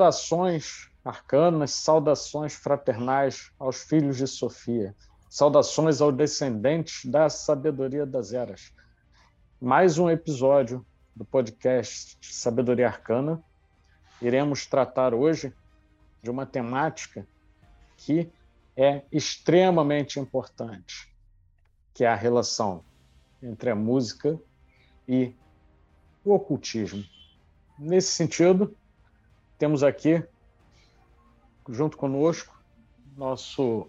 [0.00, 4.96] Saudações arcanas, saudações fraternais aos filhos de Sofia,
[5.28, 8.72] saudações aos descendentes da sabedoria das eras.
[9.60, 13.44] Mais um episódio do podcast Sabedoria Arcana.
[14.22, 15.52] Iremos tratar hoje
[16.22, 17.28] de uma temática
[17.98, 18.32] que
[18.74, 21.14] é extremamente importante,
[21.92, 22.82] que é a relação
[23.42, 24.40] entre a música
[25.06, 25.34] e
[26.24, 27.04] o ocultismo.
[27.78, 28.74] Nesse sentido,
[29.60, 30.24] temos aqui,
[31.68, 32.58] junto conosco,
[33.14, 33.86] nosso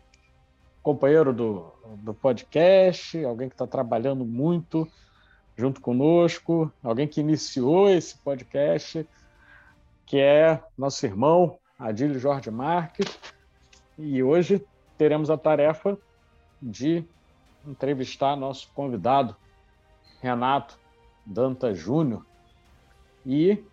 [0.83, 4.85] companheiro do, do podcast, alguém que está trabalhando muito
[5.55, 9.07] junto conosco, alguém que iniciou esse podcast,
[10.05, 13.17] que é nosso irmão Adílio Jorge Marques.
[13.97, 14.61] E hoje
[14.97, 15.97] teremos a tarefa
[16.61, 17.05] de
[17.65, 19.37] entrevistar nosso convidado,
[20.19, 20.77] Renato
[21.25, 22.25] Danta Júnior.
[23.25, 23.63] E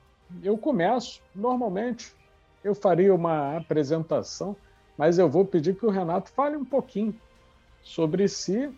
[0.43, 2.15] eu começo, normalmente,
[2.63, 4.57] eu faria uma apresentação,
[4.97, 7.19] mas eu vou pedir que o Renato fale um pouquinho
[7.83, 8.73] sobre si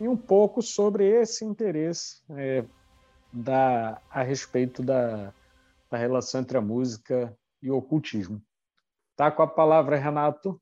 [0.00, 2.64] e um pouco sobre esse interesse é,
[3.32, 5.32] da, a respeito da,
[5.90, 8.42] da relação entre a música e o ocultismo.
[9.16, 10.60] Tá com a palavra, Renato.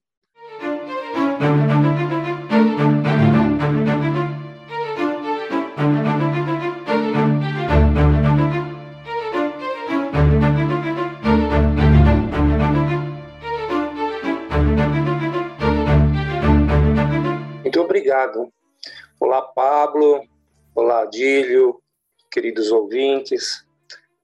[19.21, 20.27] Olá, Pablo.
[20.75, 21.81] Olá, Adílio,
[22.29, 23.65] queridos ouvintes.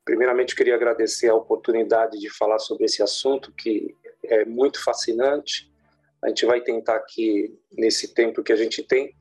[0.04, 5.72] Primeiramente, queria agradecer a oportunidade de falar sobre esse assunto que é muito fascinante.
[6.20, 9.14] A gente vai tentar aqui, nesse tempo que a gente tem,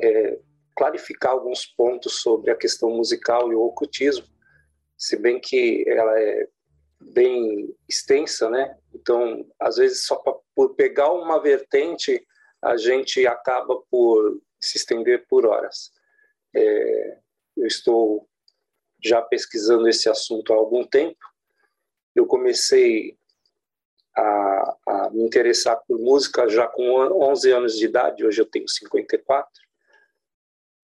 [0.00, 0.38] é,
[0.74, 4.26] clarificar alguns pontos sobre a questão musical e o ocultismo,
[4.96, 6.48] se bem que ela é
[7.12, 8.74] bem extensa, né?
[8.94, 12.26] Então, às vezes, só pra, por pegar uma vertente,
[12.64, 15.92] a gente acaba por se estender por horas.
[16.54, 17.18] É,
[17.56, 18.28] eu estou
[19.02, 21.18] já pesquisando esse assunto há algum tempo.
[22.14, 23.18] Eu comecei
[24.16, 28.68] a, a, me interessar por música já com 11 anos de idade, hoje eu tenho
[28.68, 29.50] 54.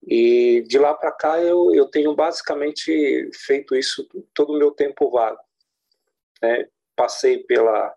[0.03, 5.09] E de lá para cá eu, eu tenho basicamente feito isso todo o meu tempo
[5.09, 5.39] vago.
[6.41, 6.67] Né?
[6.95, 7.95] Passei pela,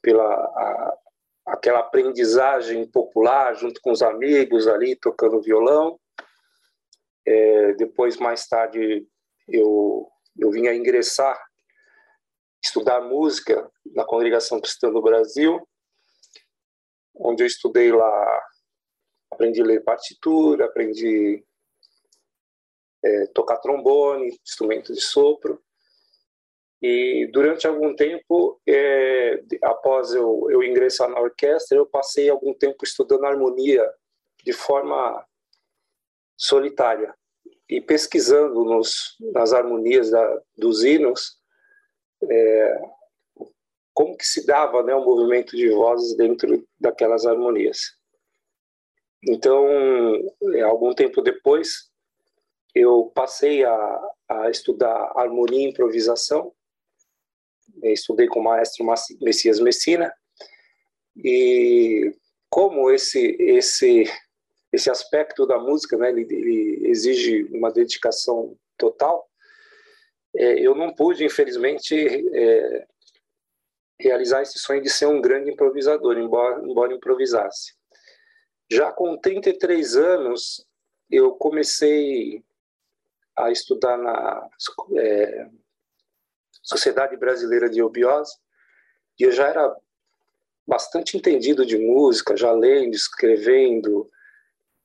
[0.00, 0.98] pela a,
[1.46, 5.98] aquela aprendizagem popular junto com os amigos ali tocando violão.
[7.26, 9.06] É, depois, mais tarde,
[9.48, 11.38] eu, eu vim a ingressar,
[12.62, 15.66] estudar música na Congregação Cristã do Brasil,
[17.14, 18.42] onde eu estudei lá,
[19.30, 21.44] aprendi a ler partitura, aprendi
[23.04, 25.62] é, tocar trombone, instrumento de sopro.
[26.86, 32.84] E durante algum tempo, é, após eu, eu ingressar na orquestra, eu passei algum tempo
[32.84, 33.90] estudando harmonia
[34.44, 35.26] de forma
[36.36, 37.14] solitária
[37.66, 41.38] e pesquisando nos, nas harmonias da, dos hinos
[42.30, 42.82] é,
[43.94, 47.78] como que se dava né, o movimento de vozes dentro daquelas harmonias.
[49.26, 49.66] Então,
[50.52, 51.90] é, algum tempo depois,
[52.74, 56.52] eu passei a, a estudar harmonia e improvisação
[57.92, 58.84] estudei com o maestro
[59.20, 60.12] Messias Messina
[61.16, 62.14] e
[62.48, 64.04] como esse esse
[64.74, 69.28] esse aspecto da música, né, ele, ele exige uma dedicação total.
[70.36, 72.86] É, eu não pude, infelizmente, é,
[74.00, 77.72] realizar esse sonho de ser um grande improvisador, embora, embora improvisasse.
[78.70, 80.66] Já com 33 anos,
[81.08, 82.42] eu comecei
[83.36, 84.48] a estudar na
[84.96, 85.48] é,
[86.64, 88.36] Sociedade Brasileira de Obiose,
[89.20, 89.76] e eu já era
[90.66, 94.10] bastante entendido de música, já lendo, escrevendo,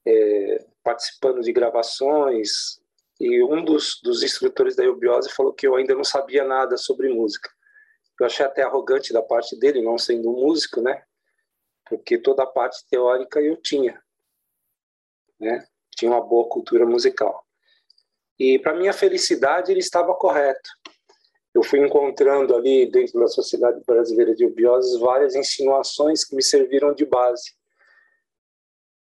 [0.05, 2.79] é, participando de gravações,
[3.19, 7.09] e um dos, dos instrutores da Eubiose falou que eu ainda não sabia nada sobre
[7.09, 7.49] música.
[8.19, 11.03] Eu achei até arrogante da parte dele, não sendo um músico, né?
[11.85, 14.01] Porque toda a parte teórica eu tinha,
[15.39, 15.65] né?
[15.95, 17.45] Tinha uma boa cultura musical.
[18.37, 20.69] E para minha felicidade ele estava correto
[21.53, 26.93] eu fui encontrando ali dentro da Sociedade Brasileira de Obioses várias insinuações que me serviram
[26.93, 27.57] de base.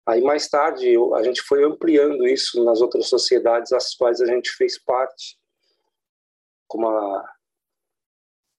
[0.06, 4.26] Aí mais tarde eu, a gente foi ampliando isso nas outras sociedades às quais a
[4.26, 5.38] gente fez parte,
[6.66, 7.28] como a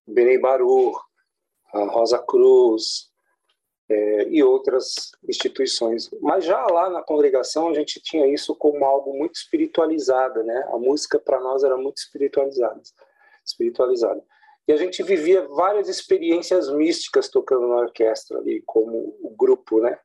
[0.06, 0.94] Benei Baru,
[1.74, 3.10] a Rosa Cruz
[3.90, 6.12] é, e outras instituições.
[6.22, 10.70] Mas já lá na congregação a gente tinha isso como algo muito espiritualizado, né?
[10.72, 12.82] A música para nós era muito espiritualizada
[13.50, 14.24] espiritualizada.
[14.68, 20.00] E a gente vivia várias experiências místicas tocando na orquestra ali, como o grupo, né?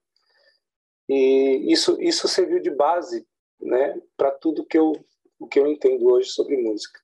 [1.09, 3.27] E isso, isso serviu de base
[3.61, 4.93] né, para tudo que eu,
[5.39, 6.99] o que eu entendo hoje sobre música.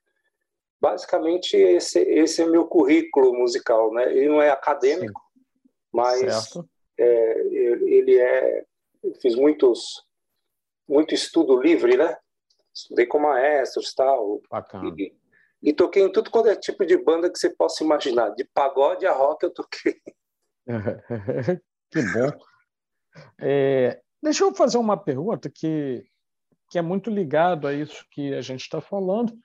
[0.81, 3.93] Basicamente, esse, esse é meu currículo musical.
[3.93, 4.11] Né?
[4.11, 5.41] Ele não é acadêmico, Sim.
[5.93, 6.57] mas
[6.99, 8.65] é, ele é.
[9.03, 10.07] Eu fiz muitos,
[10.89, 12.17] muito estudo livre, né?
[12.75, 14.41] Estudei com maestros tal.
[14.51, 14.95] Bacana.
[14.99, 15.15] E,
[15.63, 18.31] e toquei em tudo quanto é tipo de banda que você possa imaginar.
[18.31, 20.01] De pagode a rock eu toquei.
[21.91, 22.39] que bom.
[23.41, 26.05] É, deixa eu fazer uma pergunta que,
[26.71, 29.39] que é muito ligado a isso que a gente está falando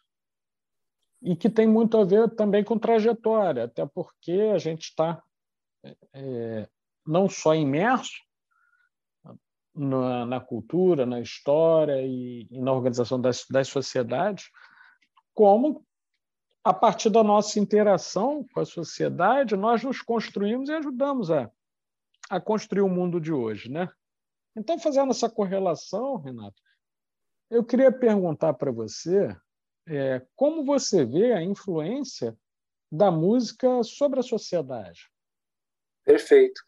[1.22, 5.22] e que tem muito a ver também com trajetória, até porque a gente está
[6.14, 6.70] é,
[7.06, 8.24] não só imerso
[9.74, 14.50] na, na, cultura, na história e, e na organização das, das sociedades,
[15.34, 15.85] como
[16.66, 21.52] a partir da nossa interação com a sociedade, nós nos construímos e ajudamos a,
[22.28, 23.70] a construir o mundo de hoje.
[23.70, 23.88] Né?
[24.58, 26.60] Então, fazendo essa correlação, Renato,
[27.52, 29.38] eu queria perguntar para você
[29.88, 32.36] é, como você vê a influência
[32.92, 35.12] da música sobre a sociedade.
[36.04, 36.60] Perfeito.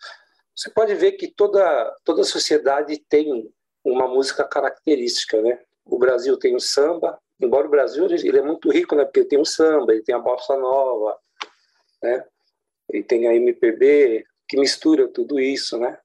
[0.56, 3.52] Você pode ver que toda, toda sociedade tem
[3.84, 5.60] uma música característica, né?
[5.84, 9.06] O Brasil tem o samba, embora o Brasil ele é muito rico, né?
[9.06, 11.18] Porque tem o samba, ele tem a bossa nova,
[12.02, 12.26] né?
[12.90, 16.00] Ele tem a MPB que mistura tudo isso, né?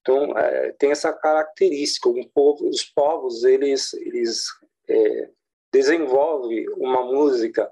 [0.00, 2.08] Então é, tem essa característica.
[2.08, 4.46] Um povo, os povos eles eles
[4.88, 5.30] é,
[5.72, 7.70] desenvolvem uma música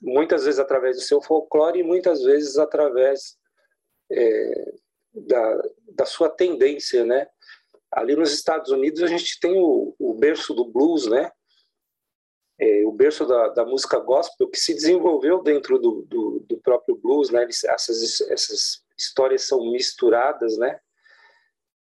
[0.00, 3.36] muitas vezes através do seu folclore e muitas vezes através
[4.10, 4.74] é,
[5.12, 5.62] da,
[5.94, 7.26] da sua tendência, né?
[7.90, 11.30] Ali nos Estados Unidos a gente tem o, o berço do blues, né?
[12.58, 16.96] É, o berço da, da, música gospel que se desenvolveu dentro do, do, do próprio
[16.96, 17.44] blues, né?
[17.44, 20.80] Essas, essas histórias são misturadas, né?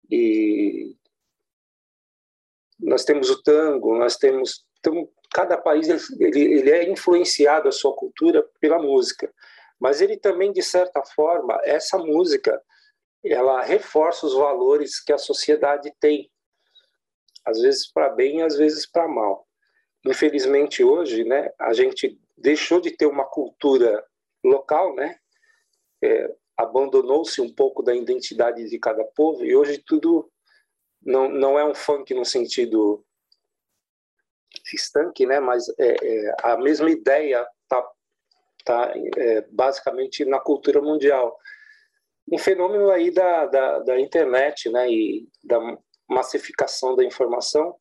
[0.10, 0.96] E
[2.80, 5.88] nós temos o tango, nós temos então, cada país
[6.20, 9.34] ele, ele é influenciado a sua cultura pela música,
[9.80, 12.62] mas ele também de certa forma essa música
[13.24, 16.32] ela reforça os valores que a sociedade tem,
[17.44, 19.45] às vezes para bem, às vezes para mal.
[20.06, 24.06] Infelizmente hoje, né, a gente deixou de ter uma cultura
[24.44, 25.18] local, né?
[26.04, 30.30] É, abandonou-se um pouco da identidade de cada povo e hoje tudo
[31.02, 33.04] não, não é um funk no sentido
[34.74, 35.40] estanque, né?
[35.40, 37.92] Mas é, é, a mesma ideia tá,
[38.64, 41.38] tá é, basicamente na cultura mundial.
[42.32, 44.90] Um fenômeno aí da, da, da internet, né?
[44.90, 45.60] E da
[46.08, 47.76] massificação da informação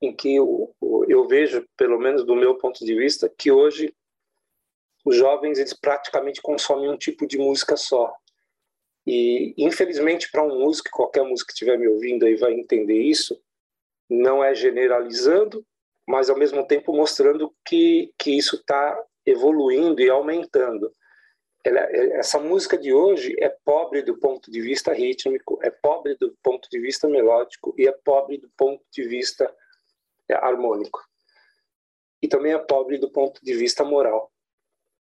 [0.00, 0.74] em que eu,
[1.08, 3.94] eu vejo, pelo menos do meu ponto de vista, que hoje
[5.04, 8.12] os jovens eles praticamente consomem um tipo de música só.
[9.06, 13.40] E infelizmente para um músico, qualquer músico que estiver me ouvindo aí vai entender isso,
[14.10, 15.64] não é generalizando,
[16.06, 20.92] mas ao mesmo tempo mostrando que que isso está evoluindo e aumentando.
[21.64, 21.80] Ela,
[22.18, 26.68] essa música de hoje é pobre do ponto de vista rítmico, é pobre do ponto
[26.70, 29.52] de vista melódico e é pobre do ponto de vista
[30.34, 31.00] harmônico.
[32.22, 34.32] E também é pobre do ponto de vista moral.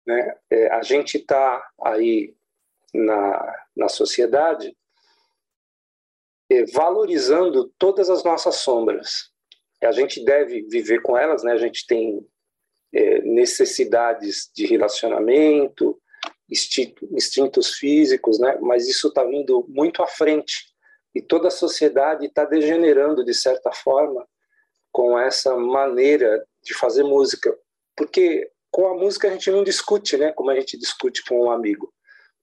[0.05, 0.35] Né?
[0.49, 2.35] É, a gente está aí
[2.93, 4.75] na, na sociedade
[6.49, 9.31] é, valorizando todas as nossas sombras.
[9.81, 11.53] A gente deve viver com elas, né?
[11.53, 12.25] a gente tem
[12.93, 15.99] é, necessidades de relacionamento,
[16.49, 18.57] instintos físicos, né?
[18.61, 20.71] mas isso está vindo muito à frente.
[21.15, 24.27] E toda a sociedade está degenerando, de certa forma,
[24.91, 27.55] com essa maneira de fazer música,
[27.95, 30.31] porque com a música a gente não discute, né?
[30.31, 31.93] Como a gente discute com um amigo.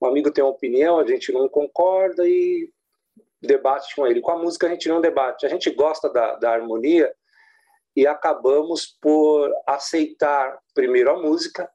[0.01, 2.71] Um amigo tem uma opinião, a gente não concorda e
[3.41, 4.21] debate com ele.
[4.21, 5.47] Com a música a gente não debate.
[5.47, 7.13] A gente gosta da, da harmonia
[7.97, 11.69] e acabamos por aceitar primeiro a música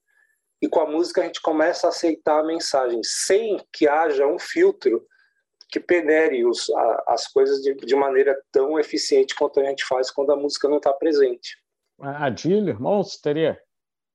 [0.61, 4.39] e com a música a gente começa a aceitar a mensagem sem que haja um
[4.39, 5.05] filtro
[5.73, 10.11] que penere os, a, as coisas de, de, maneira tão eficiente quanto a gente faz
[10.11, 11.57] quando a música não está presente.
[11.99, 13.59] Adílio, irmãos, teria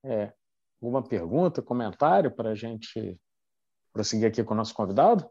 [0.05, 0.33] é,
[0.81, 3.21] alguma pergunta, comentário para a gente
[3.93, 5.29] prosseguir aqui com o nosso convidado?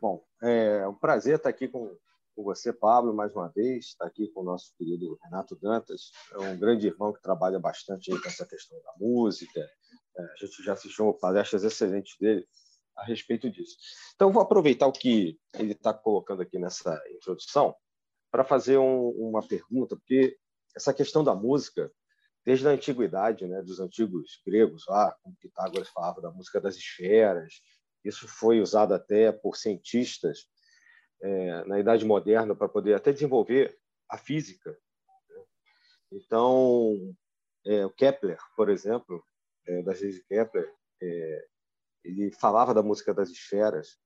[0.00, 1.94] Bom, é um prazer estar aqui com,
[2.34, 6.38] com você, Pablo, mais uma vez, estar aqui com o nosso querido Renato Dantas, é
[6.38, 9.60] um grande irmão que trabalha bastante com essa questão da música.
[10.16, 12.48] É, a gente já assistiu palestras excelentes dele
[12.96, 13.76] a respeito disso.
[14.14, 17.74] Então, vou aproveitar o que ele está colocando aqui nessa introdução
[18.30, 20.36] para fazer um, uma pergunta, porque
[20.74, 21.90] essa questão da música
[22.44, 27.60] desde a antiguidade, né, dos antigos gregos, lá, como Pitágoras falava da música das esferas.
[28.04, 30.46] Isso foi usado até por cientistas
[31.22, 34.76] é, na Idade Moderna para poder até desenvolver a física.
[35.30, 35.44] Né.
[36.12, 37.14] Então,
[37.64, 39.24] é, o Kepler, por exemplo,
[39.66, 40.68] é, leis de Kepler,
[41.00, 41.48] é,
[42.04, 43.98] ele falava da música das esferas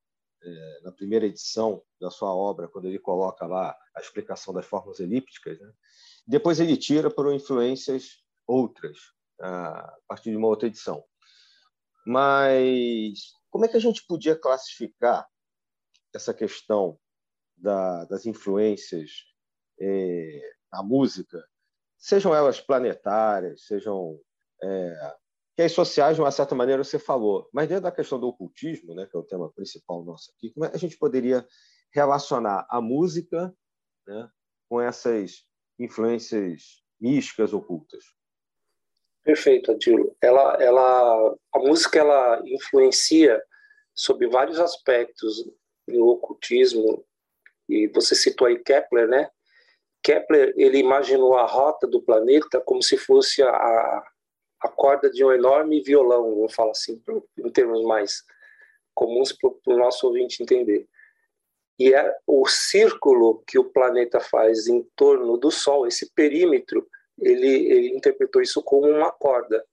[0.42, 5.00] é, na primeira edição da sua obra, quando ele coloca lá a explicação das formas
[5.00, 5.58] elípticas.
[5.58, 5.72] Né?
[6.26, 8.98] Depois ele tira por influências outras,
[9.40, 11.04] a partir de uma outra edição.
[12.06, 15.26] Mas como é que a gente podia classificar
[16.14, 16.98] essa questão
[17.56, 19.10] da, das influências
[19.80, 21.44] é, na música,
[21.96, 24.18] sejam elas planetárias, sejam
[24.62, 25.16] é,
[25.56, 28.94] que as sociais, de uma certa maneira, você falou, mas dentro da questão do ocultismo,
[28.94, 31.46] né, que é o tema principal nosso aqui, como é a gente poderia
[31.90, 33.56] relacionar a música
[34.06, 34.28] né,
[34.68, 35.46] com essas
[35.78, 38.04] influências místicas ocultas?
[39.24, 40.14] Perfeito, Adilo.
[40.20, 43.42] Ela, ela, a música ela influencia
[43.94, 45.42] sobre vários aspectos
[45.88, 47.04] no ocultismo.
[47.66, 49.30] E você citou aí Kepler, né?
[50.02, 54.04] Kepler ele imaginou a rota do planeta como se fosse a,
[54.66, 57.00] a corda de um enorme violão, vamos falar assim,
[57.38, 58.24] em termos mais
[58.94, 60.88] comuns para o nosso ouvinte entender.
[61.78, 67.48] E é o círculo que o planeta faz em torno do Sol, esse perímetro, ele,
[67.48, 69.64] ele interpretou isso como uma corda.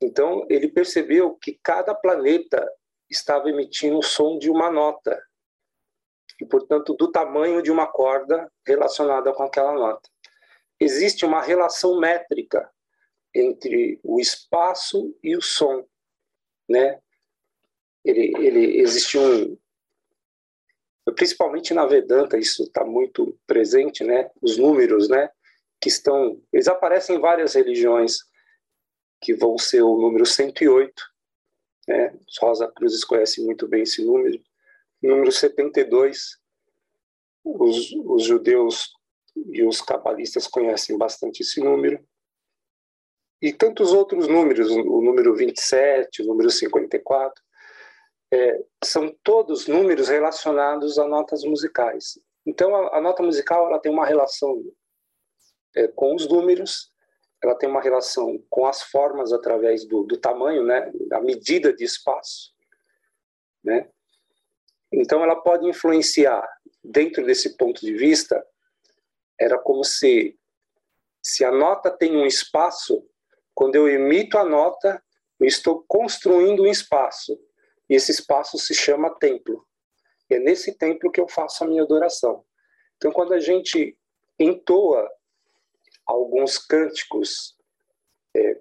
[0.00, 2.70] Então, ele percebeu que cada planeta
[3.10, 5.20] estava emitindo o som de uma nota,
[6.40, 10.06] e, portanto, do tamanho de uma corda relacionada com aquela nota.
[10.78, 12.70] Existe uma relação métrica
[13.38, 15.86] entre o espaço e o som,
[16.68, 17.00] né?
[18.04, 19.58] Ele, ele existe um,
[21.14, 24.30] principalmente na Vedanta isso está muito presente, né?
[24.40, 25.30] Os números, né?
[25.80, 28.18] que estão, eles aparecem em várias religiões,
[29.20, 30.92] que vão ser o número 108,
[31.88, 32.18] né?
[32.40, 34.42] Rosa Cruzes conhece muito bem esse número.
[35.02, 36.38] Número 72,
[37.44, 38.92] os, os judeus
[39.50, 42.04] e os cabalistas conhecem bastante esse número.
[43.40, 47.42] E tantos outros números, o número 27, o número 54,
[48.32, 52.18] é, são todos números relacionados a notas musicais.
[52.46, 54.62] Então, a, a nota musical ela tem uma relação
[55.74, 56.90] é, com os números,
[57.42, 61.84] ela tem uma relação com as formas através do, do tamanho, né, da medida de
[61.84, 62.52] espaço,
[63.62, 63.88] né?
[64.90, 66.48] Então ela pode influenciar
[66.82, 68.44] dentro desse ponto de vista.
[69.38, 70.38] Era como se
[71.26, 73.04] se a nota tem um espaço,
[73.56, 75.02] quando eu emito a nota,
[75.40, 77.40] eu estou construindo um espaço
[77.88, 79.66] e esse espaço se chama templo.
[80.28, 82.44] E é nesse templo que eu faço a minha adoração.
[82.98, 83.96] Então quando a gente
[84.38, 85.10] entoa
[86.04, 87.56] alguns cânticos,
[88.36, 88.58] é,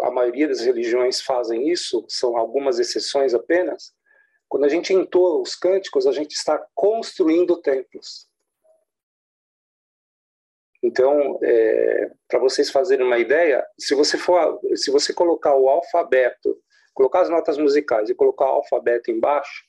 [0.00, 3.92] a maioria das religiões fazem isso, são algumas exceções apenas.
[4.48, 8.26] Quando a gente entoa os cânticos, a gente está construindo templos.
[10.82, 16.58] Então, é, para vocês fazerem uma ideia, se você for, se você colocar o alfabeto,
[16.94, 19.64] colocar as notas musicais e colocar o alfabeto embaixo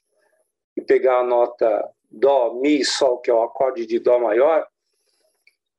[0.75, 4.65] e pegar a nota dó, mi, sol, que é o acorde de dó maior,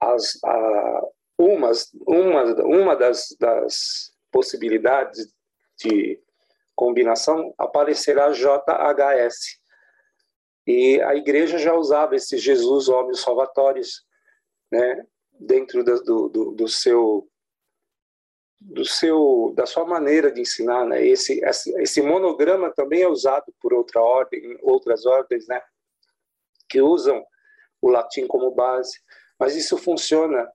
[0.01, 1.03] as, a,
[1.39, 5.33] umas, uma, uma das, das possibilidades
[5.79, 6.21] de
[6.75, 9.61] combinação aparecerá JHS.
[10.67, 14.05] E a igreja já usava esse Jesus, homem salvatórios,
[14.71, 15.05] né,
[15.47, 17.29] dentro do, do, do, seu
[18.61, 21.05] do seu da sua maneira de ensinar, né?
[21.05, 21.41] Esse
[21.79, 25.61] esse monograma também é usado por outra ordem, outras ordens, né,
[26.69, 27.25] que usam
[27.81, 29.01] o latim como base,
[29.39, 30.51] mas isso funciona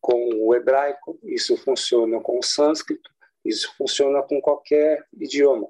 [0.00, 3.10] com o hebraico, isso funciona com o sânscrito,
[3.44, 5.68] isso funciona com qualquer idioma.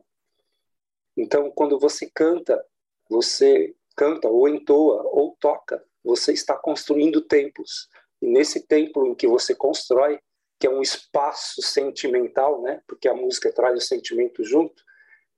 [1.16, 2.64] Então, quando você canta,
[3.10, 7.88] você canta ou entoa ou toca, você está construindo templos.
[8.22, 10.20] E nesse templo em que você constrói,
[10.60, 12.80] que é um espaço sentimental, né?
[12.86, 14.80] Porque a música traz o sentimento junto,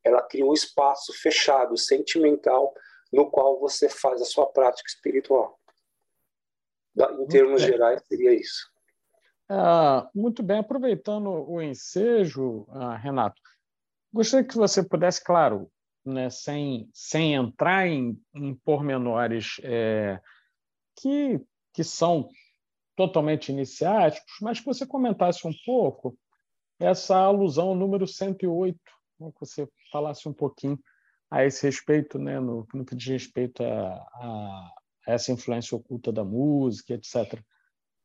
[0.05, 2.75] ela cria um espaço fechado, sentimental,
[3.11, 5.59] no qual você faz a sua prática espiritual.
[7.19, 8.71] Em termos gerais, seria isso.
[9.49, 13.41] Ah, muito bem, aproveitando o ensejo, ah, Renato,
[14.13, 15.71] gostaria que você pudesse, claro,
[16.05, 20.21] né, sem, sem entrar em, em pormenores é,
[20.97, 21.41] que,
[21.73, 22.29] que são
[22.97, 26.17] totalmente iniciáticos, mas que você comentasse um pouco
[26.79, 28.79] essa alusão ao número 108,
[29.21, 30.79] né, que você falasse um pouquinho
[31.31, 34.73] a esse respeito, né, no, no que diz respeito a, a
[35.07, 37.41] essa influência oculta da música, etc.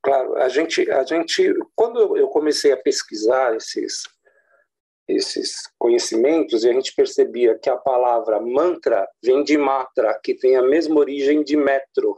[0.01, 4.03] Claro, a gente, a gente, quando eu comecei a pesquisar esses
[5.09, 10.61] esses conhecimentos a gente percebia que a palavra mantra vem de matra, que tem a
[10.61, 12.15] mesma origem de metro.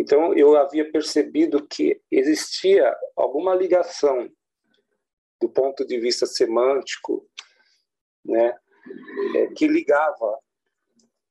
[0.00, 4.30] Então eu havia percebido que existia alguma ligação
[5.38, 7.28] do ponto de vista semântico,
[8.24, 8.56] né,
[9.36, 10.38] é, que ligava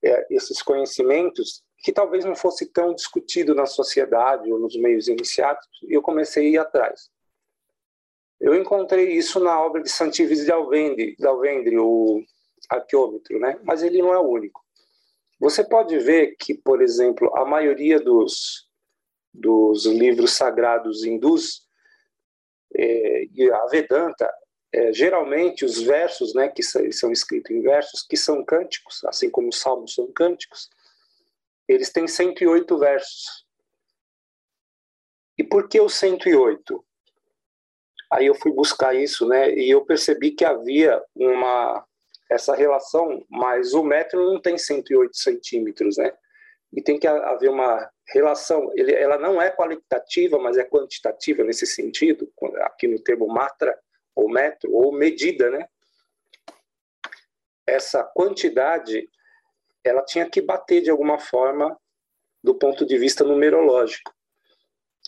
[0.04, 5.66] é, esses conhecimentos que talvez não fosse tão discutido na sociedade ou nos meios iniciados,
[5.88, 7.10] e eu comecei a ir atrás.
[8.40, 12.24] Eu encontrei isso na obra de Santivis de Alvendre, de Alvendre o
[12.70, 13.60] arqueômetro, né?
[13.64, 14.64] mas ele não é o único.
[15.40, 18.70] Você pode ver que, por exemplo, a maioria dos,
[19.34, 21.68] dos livros sagrados hindus
[22.76, 24.32] é, e a Vedanta,
[24.72, 29.30] é, geralmente os versos, né, que são, são escritos em versos, que são cânticos, assim
[29.30, 30.70] como os salmos são cânticos,
[31.68, 33.46] eles têm 108 versos.
[35.38, 36.86] E por que os 108?
[38.12, 39.54] Aí eu fui buscar isso, né?
[39.54, 41.86] E eu percebi que havia uma
[42.30, 46.14] essa relação, mas o metro não tem 108 centímetros, né?
[46.72, 48.72] E tem que haver uma relação.
[48.76, 52.32] Ele, ela não é qualitativa, mas é quantitativa nesse sentido,
[52.62, 53.78] aqui no termo matra
[54.16, 55.68] ou metro ou medida, né?
[57.66, 59.10] Essa quantidade,
[59.84, 61.78] ela tinha que bater de alguma forma
[62.44, 64.14] do ponto de vista numerológico.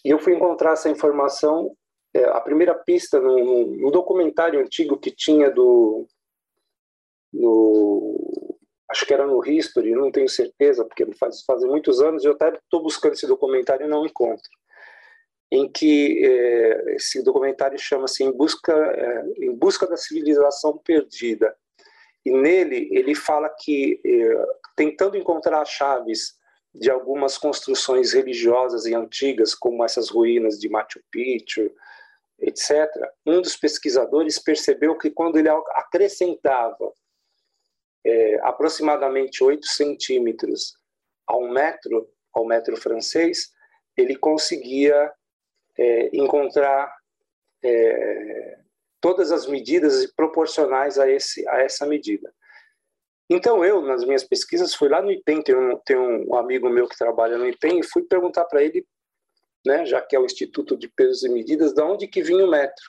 [0.04, 1.76] E eu fui encontrar essa informação
[2.14, 6.06] é, a primeira pista no, no, documentário antigo que tinha do
[7.34, 8.58] no,
[8.90, 12.50] acho que era no History, não tenho certeza porque faz fazem muitos anos eu até
[12.50, 14.50] estou buscando esse documentário e não encontro
[15.52, 21.56] em que é, esse documentário chama-se em busca é, em busca da civilização perdida
[22.26, 26.40] e nele ele fala que é, tentando encontrar chaves
[26.74, 31.72] de algumas construções religiosas e antigas como essas ruínas de Machu Picchu
[32.40, 32.90] etc.,
[33.26, 36.92] um dos pesquisadores percebeu que quando ele acrescentava
[38.06, 40.76] é, aproximadamente 8 centímetros
[41.28, 43.52] ao metro, ao metro francês,
[43.96, 45.12] ele conseguia
[45.78, 46.94] é, encontrar
[47.64, 48.60] é,
[49.00, 52.34] todas as medidas proporcionais a, esse, a essa medida.
[53.30, 56.88] Então eu, nas minhas pesquisas, fui lá no IPEM, tem um, tem um amigo meu
[56.88, 58.86] que trabalha no IPEM, e fui perguntar para ele
[59.66, 62.50] né, já que é o Instituto de Pesos e Medidas, de onde que vinha o
[62.50, 62.84] metro.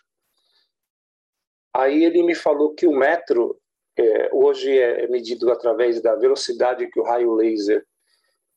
[1.74, 3.60] Aí ele me falou que o metro
[3.96, 7.84] é, hoje é medido através da velocidade que o raio laser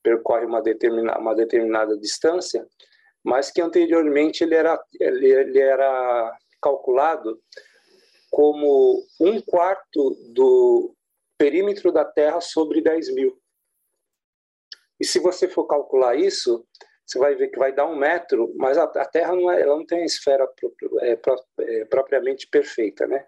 [0.01, 2.65] percorre uma determinada, uma determinada distância,
[3.23, 7.41] mas que anteriormente ele era, ele, ele era calculado
[8.29, 10.95] como um quarto do
[11.37, 13.37] perímetro da Terra sobre 10 mil.
[14.99, 16.65] E se você for calcular isso,
[17.05, 19.75] você vai ver que vai dar um metro, mas a, a Terra não, é, ela
[19.75, 20.47] não tem a esfera
[21.01, 21.19] é,
[21.59, 23.25] é, propriamente perfeita, né?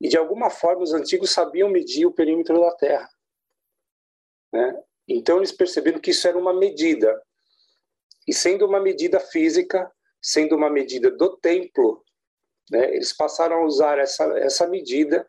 [0.00, 3.08] E de alguma forma os antigos sabiam medir o perímetro da Terra,
[4.52, 4.82] né?
[5.06, 7.22] Então eles perceberam que isso era uma medida.
[8.26, 12.02] E sendo uma medida física, sendo uma medida do templo,
[12.70, 15.28] né, eles passaram a usar essa, essa medida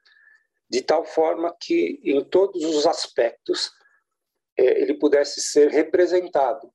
[0.69, 3.71] de tal forma que, em todos os aspectos,
[4.57, 6.71] é, ele pudesse ser representado.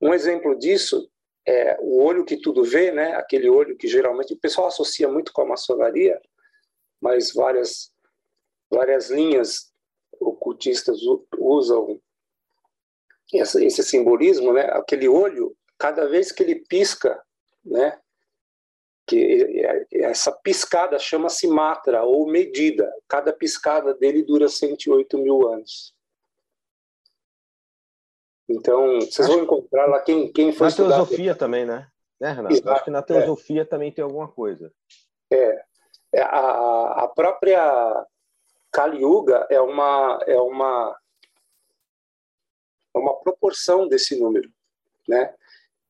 [0.00, 1.10] Um exemplo disso
[1.46, 3.14] é o olho que tudo vê, né?
[3.14, 6.20] Aquele olho que geralmente o pessoal associa muito com a maçonaria,
[7.04, 7.92] mas várias
[8.70, 9.70] várias linhas
[10.18, 10.98] ocultistas
[11.38, 12.00] usam
[13.30, 14.62] esse simbolismo, né?
[14.72, 17.22] Aquele olho, cada vez que ele pisca,
[17.62, 18.00] né?
[19.06, 19.62] Que
[19.92, 22.90] essa piscada chama-se matra ou medida.
[23.06, 25.94] Cada piscada dele dura 108 mil anos.
[28.48, 31.86] Então, vocês vão encontrar lá quem, quem foi Na teosofia também, né?
[32.18, 32.54] né Renato?
[32.54, 33.64] Exato, Acho que na teosofia é.
[33.66, 34.72] também tem alguma coisa.
[35.30, 35.64] É.
[36.14, 38.06] é a, a própria
[38.70, 40.96] Kali Yuga é uma, é uma,
[42.94, 44.48] é uma proporção desse número,
[45.08, 45.34] né?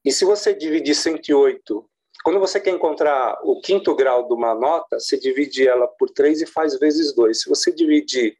[0.05, 1.91] E se você dividir 108,
[2.23, 6.43] quando você quer encontrar o quinto grau de uma nota, você divide ela por 3
[6.43, 7.43] e faz vezes 2.
[7.43, 8.37] Se você dividir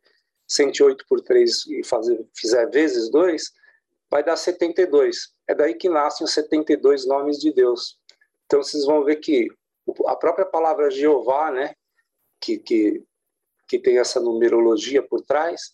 [0.47, 3.53] 108 por 3 e fazer, fizer vezes 2,
[4.11, 5.35] vai dar 72.
[5.49, 7.99] É daí que nascem os 72 nomes de Deus.
[8.47, 9.49] Então vocês vão ver que
[10.07, 11.75] a própria palavra Jeová, né,
[12.41, 13.05] que, que,
[13.69, 15.73] que tem essa numerologia por trás,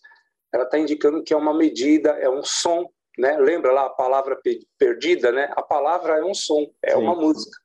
[0.53, 3.37] ela está indicando que é uma medida, é um som, né?
[3.37, 4.39] Lembra lá a palavra
[4.77, 5.49] perdida, né?
[5.55, 6.97] A palavra é um som, é Sim.
[6.97, 7.57] uma música.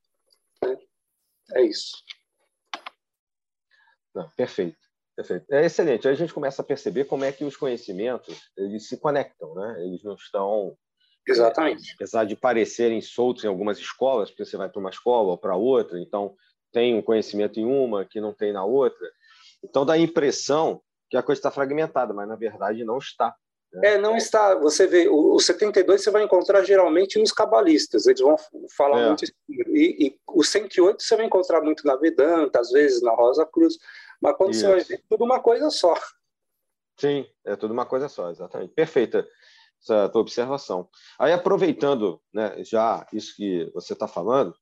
[0.62, 0.78] Né?
[1.54, 1.96] É isso.
[4.14, 4.78] Não, perfeito.
[5.16, 5.46] Perfeito.
[5.50, 6.06] É excelente.
[6.06, 9.82] Aí a gente começa a perceber como é que os conhecimentos eles se conectam, né?
[9.84, 10.76] Eles não estão
[11.26, 11.90] Exatamente.
[11.90, 15.38] É, apesar de parecerem soltos em algumas escolas, porque você vai para uma escola ou
[15.38, 16.34] para outra, então
[16.72, 19.10] tem um conhecimento em uma que não tem na outra.
[19.62, 23.34] Então dá a impressão que a coisa está fragmentada, mas na verdade não está.
[23.72, 23.94] Né?
[23.94, 24.54] É, não está.
[24.56, 28.36] Você vê, o, o 72 você vai encontrar geralmente nos cabalistas, eles vão
[28.76, 29.08] falar é.
[29.08, 29.24] muito.
[29.48, 33.76] E, e o 108 você vai encontrar muito na Vedanta, às vezes na Rosa Cruz,
[34.20, 34.60] mas quando isso.
[34.60, 35.94] você vai ver, é tudo uma coisa só.
[36.98, 38.72] Sim, é tudo uma coisa só, exatamente.
[38.72, 39.26] Perfeita
[39.86, 40.88] essa tua observação.
[41.18, 44.54] Aí, aproveitando né, já isso que você está falando,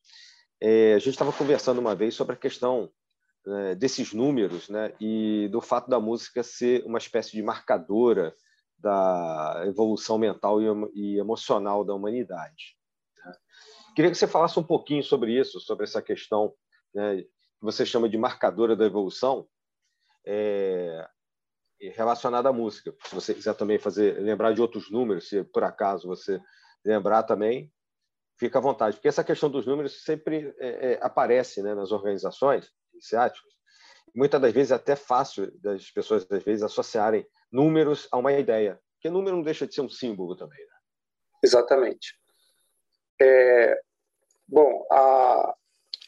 [0.61, 2.91] é, a gente estava conversando uma vez sobre a questão
[3.47, 8.35] né, desses números né, e do fato da música ser uma espécie de marcadora
[8.79, 10.61] da evolução mental
[10.95, 12.77] e, emocional da humanidade.
[13.25, 13.33] Né.
[13.97, 16.53] Queria que você falasse um pouquinho sobre isso, sobre essa questão
[16.95, 17.29] né, que
[17.61, 19.47] você chama de marcadora da evolução,
[20.27, 21.07] é,
[21.90, 22.94] relacionada à música.
[23.05, 26.40] Se você quiser também fazer lembrar de outros números, se por acaso você
[26.85, 27.73] lembrar também,
[28.38, 32.70] fica à vontade, porque essa questão dos números sempre é, é, aparece né, nas organizações
[32.92, 33.53] iniciáticas.
[34.14, 38.81] Muitas das vezes é até fácil das pessoas às vezes associarem números a uma ideia,
[38.94, 40.59] porque número não deixa de ser um símbolo também.
[40.59, 40.75] Né?
[41.42, 42.18] Exatamente.
[43.20, 43.81] É,
[44.47, 45.55] bom, a,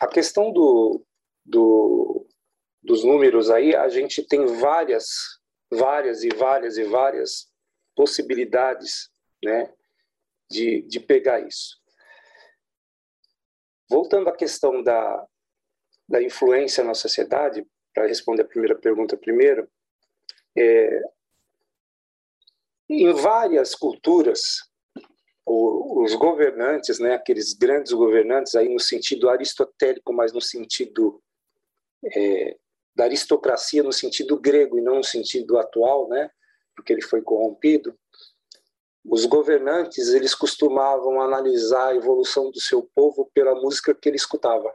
[0.01, 1.05] a questão do,
[1.45, 2.27] do,
[2.83, 5.37] dos números aí, a gente tem várias
[5.71, 7.51] várias e várias e várias
[7.95, 9.11] possibilidades
[9.43, 9.73] né,
[10.51, 11.77] de, de pegar isso.
[13.89, 15.27] Voltando à questão da,
[16.09, 19.71] da influência na sociedade, para responder a primeira pergunta primeiro,
[20.57, 21.03] é,
[22.89, 24.71] em várias culturas,
[25.47, 31.23] os governantes, né, aqueles grandes governantes, aí no sentido aristotélico, mas no sentido
[32.05, 32.57] é,
[32.97, 36.31] da aristocracia no sentido grego e não no sentido atual, né?
[36.75, 37.97] Porque ele foi corrompido.
[39.05, 44.75] Os governantes eles costumavam analisar a evolução do seu povo pela música que ele escutava.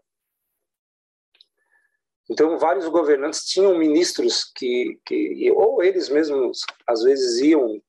[2.30, 7.82] Então, vários governantes tinham ministros que, que ou eles mesmos às vezes iam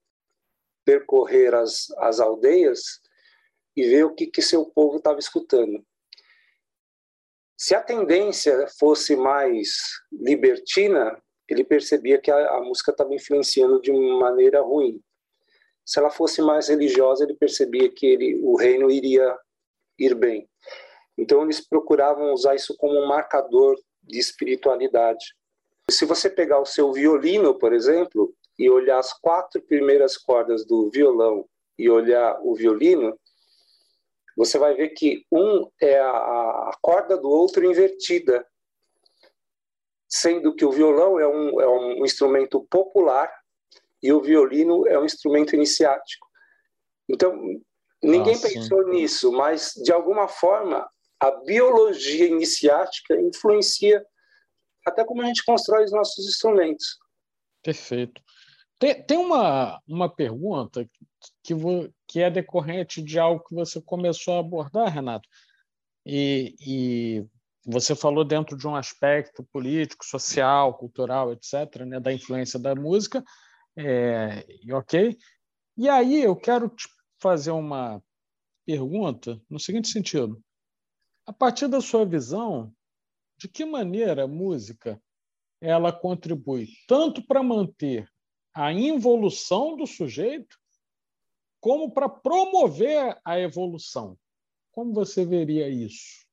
[0.83, 2.99] percorrer as, as aldeias
[3.75, 5.85] e ver o que, que seu povo estava escutando.
[7.63, 9.69] Se a tendência fosse mais
[10.11, 14.99] libertina, ele percebia que a, a música estava influenciando de maneira ruim.
[15.85, 19.39] Se ela fosse mais religiosa, ele percebia que ele, o reino iria
[19.97, 20.45] ir bem.
[21.17, 25.23] Então eles procuravam usar isso como um marcador de espiritualidade.
[25.89, 30.89] Se você pegar o seu violino, por exemplo, e olhar as quatro primeiras cordas do
[30.89, 31.47] violão
[31.79, 33.17] e olhar o violino,
[34.35, 38.45] você vai ver que um é a, corda do outro invertida,
[40.07, 43.31] sendo que o violão é um, é um instrumento popular
[44.01, 46.27] e o violino é um instrumento iniciático.
[47.09, 47.35] Então,
[48.01, 48.47] ninguém Nossa.
[48.47, 50.87] pensou nisso, mas de alguma forma
[51.19, 54.05] a biologia iniciática influencia
[54.85, 56.97] até como a gente constrói os nossos instrumentos.
[57.63, 58.21] Perfeito.
[58.77, 61.05] Tem, tem uma, uma pergunta que,
[61.41, 61.53] que
[62.21, 65.27] é decorrente de algo que você começou a abordar, Renato.
[66.05, 67.25] E, e
[67.65, 73.23] você falou dentro de um aspecto político, social, cultural, etc., né, da influência da música,
[73.77, 75.17] é, ok.
[75.77, 76.87] E aí eu quero te
[77.19, 78.03] fazer uma
[78.65, 80.41] pergunta no seguinte sentido:
[81.25, 82.73] a partir da sua visão,
[83.37, 85.01] de que maneira a música
[85.61, 88.07] ela contribui tanto para manter
[88.53, 90.57] a involução do sujeito,
[91.63, 94.17] como para promover a evolução.
[94.73, 96.25] Como você veria isso?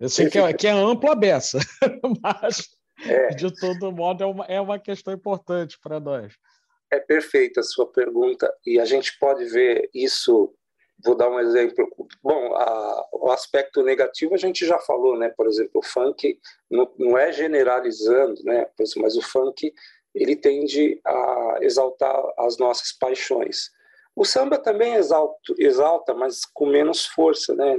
[0.00, 1.58] Eu sei que é, que é ampla a beça,
[2.22, 2.66] mas,
[3.04, 3.34] é.
[3.34, 6.32] de todo modo, é uma, é uma questão importante para nós.
[6.90, 10.54] É perfeita a sua pergunta, e a gente pode ver isso.
[11.04, 11.86] Vou dar um exemplo.
[12.22, 15.28] Bom, a, o aspecto negativo a gente já falou, né?
[15.36, 16.40] Por exemplo, o funk
[16.70, 18.66] não, não é generalizando, né?
[18.96, 19.70] Mas o funk
[20.14, 23.75] ele tende a exaltar as nossas paixões.
[24.16, 27.76] O samba também exalta, exalta mas com menos força, né?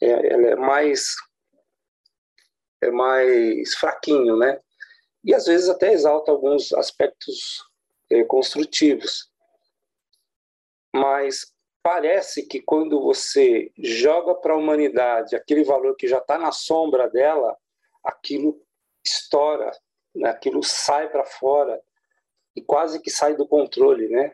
[0.00, 1.14] É, é, é mais
[2.80, 4.60] é mais fraquinho, né?
[5.24, 7.62] E às vezes até exalta alguns aspectos
[8.10, 9.30] é, construtivos.
[10.94, 16.52] Mas parece que quando você joga para a humanidade aquele valor que já está na
[16.52, 17.56] sombra dela,
[18.02, 18.60] aquilo
[19.04, 19.70] estoura
[20.18, 20.30] né?
[20.30, 21.80] aquilo sai para fora
[22.54, 24.32] e quase que sai do controle, né?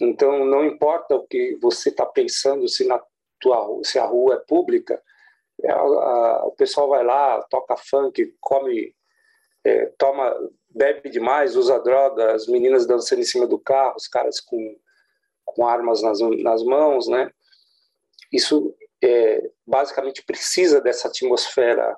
[0.00, 3.02] Então não importa o que você está pensando, se na
[3.40, 5.02] tua se a rua é pública,
[5.62, 8.94] é, a, a, o pessoal vai lá, toca funk, come,
[9.64, 10.34] é, toma,
[10.68, 14.76] bebe demais, usa droga, as meninas dançando em cima do carro, os caras com
[15.46, 17.30] com armas nas, nas mãos, né?
[18.30, 21.96] Isso é, basicamente precisa dessa atmosfera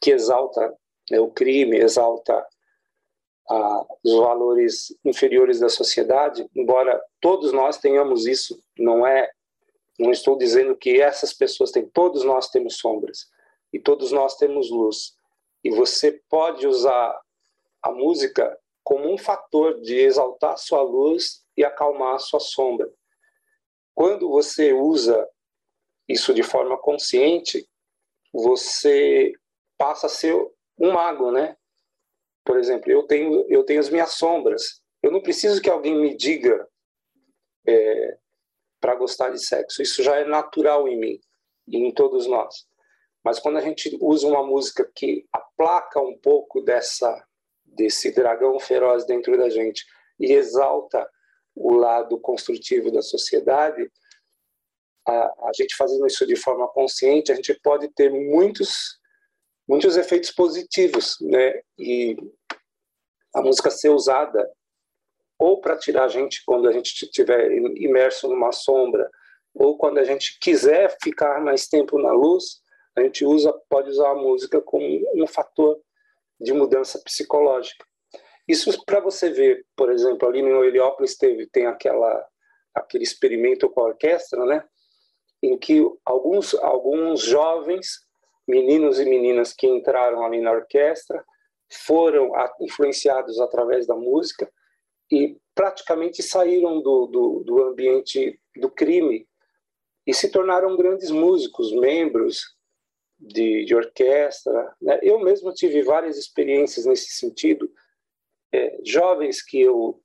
[0.00, 0.72] que exalta
[1.10, 2.46] né, o crime, exalta
[3.50, 9.28] a, os valores inferiores da sociedade, embora todos nós tenhamos isso, não é,
[9.98, 13.28] não estou dizendo que essas pessoas têm, todos nós temos sombras
[13.72, 15.14] e todos nós temos luz.
[15.64, 17.20] E você pode usar
[17.82, 22.90] a música como um fator de exaltar sua luz e acalmar sua sombra.
[23.94, 25.28] Quando você usa
[26.08, 27.68] isso de forma consciente,
[28.32, 29.32] você
[29.76, 30.34] passa a ser
[30.78, 31.56] um mago, né?
[32.44, 34.82] Por exemplo, eu tenho eu tenho as minhas sombras.
[35.02, 36.66] Eu não preciso que alguém me diga
[37.66, 38.18] é,
[38.80, 39.82] para gostar de sexo.
[39.82, 41.20] Isso já é natural em mim
[41.68, 42.66] e em todos nós.
[43.22, 47.26] Mas quando a gente usa uma música que aplaca um pouco dessa
[47.64, 49.86] desse dragão feroz dentro da gente
[50.18, 51.08] e exalta
[51.54, 53.88] o lado construtivo da sociedade,
[55.06, 55.12] a,
[55.48, 58.99] a gente fazendo isso de forma consciente, a gente pode ter muitos
[59.70, 61.62] muitos efeitos positivos, né?
[61.78, 62.16] E
[63.32, 64.50] a música ser usada
[65.38, 69.08] ou para tirar a gente quando a gente estiver imerso numa sombra,
[69.54, 72.60] ou quando a gente quiser ficar mais tempo na luz,
[72.96, 75.80] a gente usa pode usar a música como um fator
[76.40, 77.86] de mudança psicológica.
[78.48, 82.26] Isso para você ver, por exemplo, ali no Heliópolis teve tem aquela
[82.74, 84.64] aquele experimento com a orquestra, né?
[85.40, 88.09] Em que alguns alguns jovens
[88.50, 91.24] meninos e meninas que entraram ali na orquestra
[91.86, 94.50] foram influenciados através da música
[95.10, 99.26] e praticamente saíram do, do, do ambiente do crime
[100.06, 102.56] e se tornaram grandes músicos, membros
[103.18, 104.74] de, de orquestra.
[104.80, 104.98] Né?
[105.02, 107.70] Eu mesmo tive várias experiências nesse sentido.
[108.52, 110.02] É, jovens que eu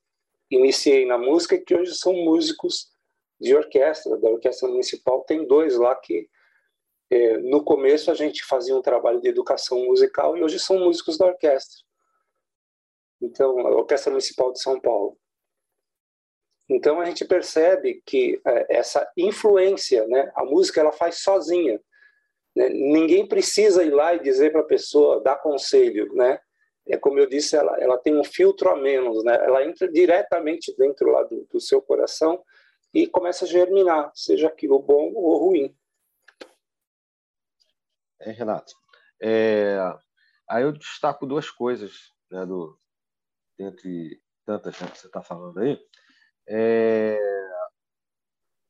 [0.51, 2.91] iniciei na música que hoje são músicos
[3.39, 5.23] de orquestra, da Orquestra Municipal.
[5.23, 6.29] Tem dois lá que,
[7.43, 11.27] no começo, a gente fazia um trabalho de educação musical e hoje são músicos da
[11.27, 11.85] orquestra.
[13.21, 15.17] Então, a Orquestra Municipal de São Paulo.
[16.69, 21.79] Então, a gente percebe que é, essa influência, né, a música ela faz sozinha.
[22.55, 22.69] Né?
[22.69, 26.39] Ninguém precisa ir lá e dizer para a pessoa, dar conselho, né?
[26.87, 29.33] É como eu disse, ela, ela tem um filtro a menos, né?
[29.43, 32.43] Ela entra diretamente dentro lá do, do seu coração
[32.93, 35.75] e começa a germinar, seja aquilo bom ou ruim.
[38.25, 38.73] É, Renato.
[39.21, 39.77] É,
[40.49, 42.77] aí eu destaco duas coisas, né, do,
[43.57, 45.79] dentre tantas né, que você está falando aí.
[46.47, 47.19] É,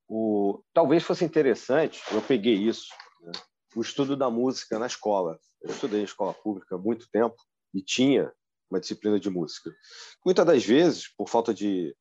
[0.09, 2.89] o, talvez fosse interessante, eu peguei isso,
[3.21, 3.31] né,
[3.75, 5.39] o estudo da música na escola.
[5.61, 7.35] Eu estudei em escola pública há muito tempo
[7.73, 8.31] e tinha
[8.69, 9.73] uma disciplina de música.
[10.25, 11.95] Muitas das vezes, por falta de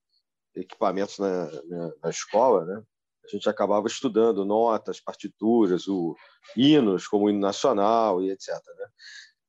[0.57, 2.83] equipamentos na, na, na escola, né,
[3.25, 6.15] a gente acabava estudando notas, partituras, o
[6.57, 8.49] hinos, como o hino nacional e etc.
[8.49, 8.87] Né?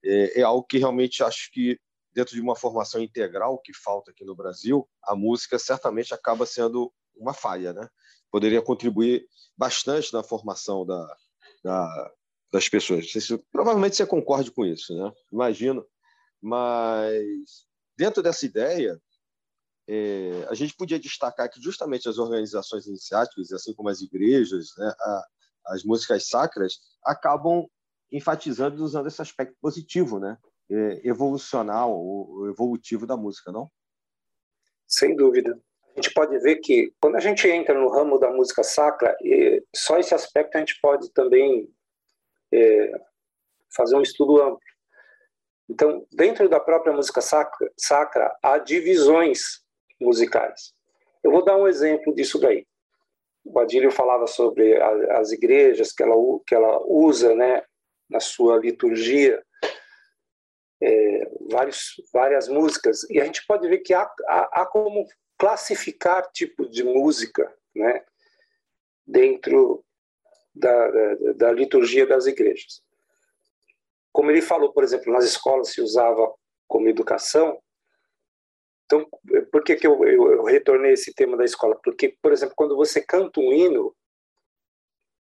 [0.05, 1.79] É, é, algo que realmente acho que,
[2.13, 6.93] dentro de uma formação integral que falta aqui no Brasil, a música certamente acaba sendo
[7.15, 7.73] uma falha.
[7.73, 7.87] Né?
[8.31, 11.17] Poderia contribuir bastante na formação da,
[11.63, 12.11] da,
[12.51, 13.11] das pessoas.
[13.11, 15.11] Se, provavelmente você concorde com isso, né?
[15.31, 15.85] Imagino.
[16.41, 17.65] Mas
[17.97, 19.01] dentro dessa ideia,
[19.87, 24.93] é, a gente podia destacar que justamente as organizações iniciáticas, assim como as igrejas, né,
[24.99, 25.25] a,
[25.67, 27.65] as músicas sacras, acabam
[28.11, 30.37] enfatizando e usando esse aspecto positivo, né?
[30.69, 33.69] É, evolucional, ou evolutivo da música, não?
[34.87, 35.59] Sem dúvida
[35.95, 39.15] a gente pode ver que quando a gente entra no ramo da música sacra,
[39.73, 41.69] só esse aspecto a gente pode também
[42.53, 42.91] é,
[43.73, 44.59] fazer um estudo amplo.
[45.69, 49.64] Então, dentro da própria música sacra, sacra, há divisões
[49.99, 50.73] musicais.
[51.23, 52.65] Eu vou dar um exemplo disso daí.
[53.43, 57.63] O Adílio falava sobre a, as igrejas que ela, que ela usa né,
[58.09, 59.43] na sua liturgia,
[60.81, 65.05] é, vários, várias músicas, e a gente pode ver que há, há, há como
[65.37, 68.03] classificar tipo de música né,
[69.05, 69.83] dentro
[70.53, 72.81] da, da, da, liturgia das igrejas.
[74.11, 76.33] Como ele falou, por exemplo, nas escolas se usava
[76.67, 77.61] como educação.
[78.85, 79.07] Então,
[79.51, 81.79] por que, que eu, eu, eu retornei esse tema da escola?
[81.83, 83.95] Porque, por exemplo, quando você canta um hino,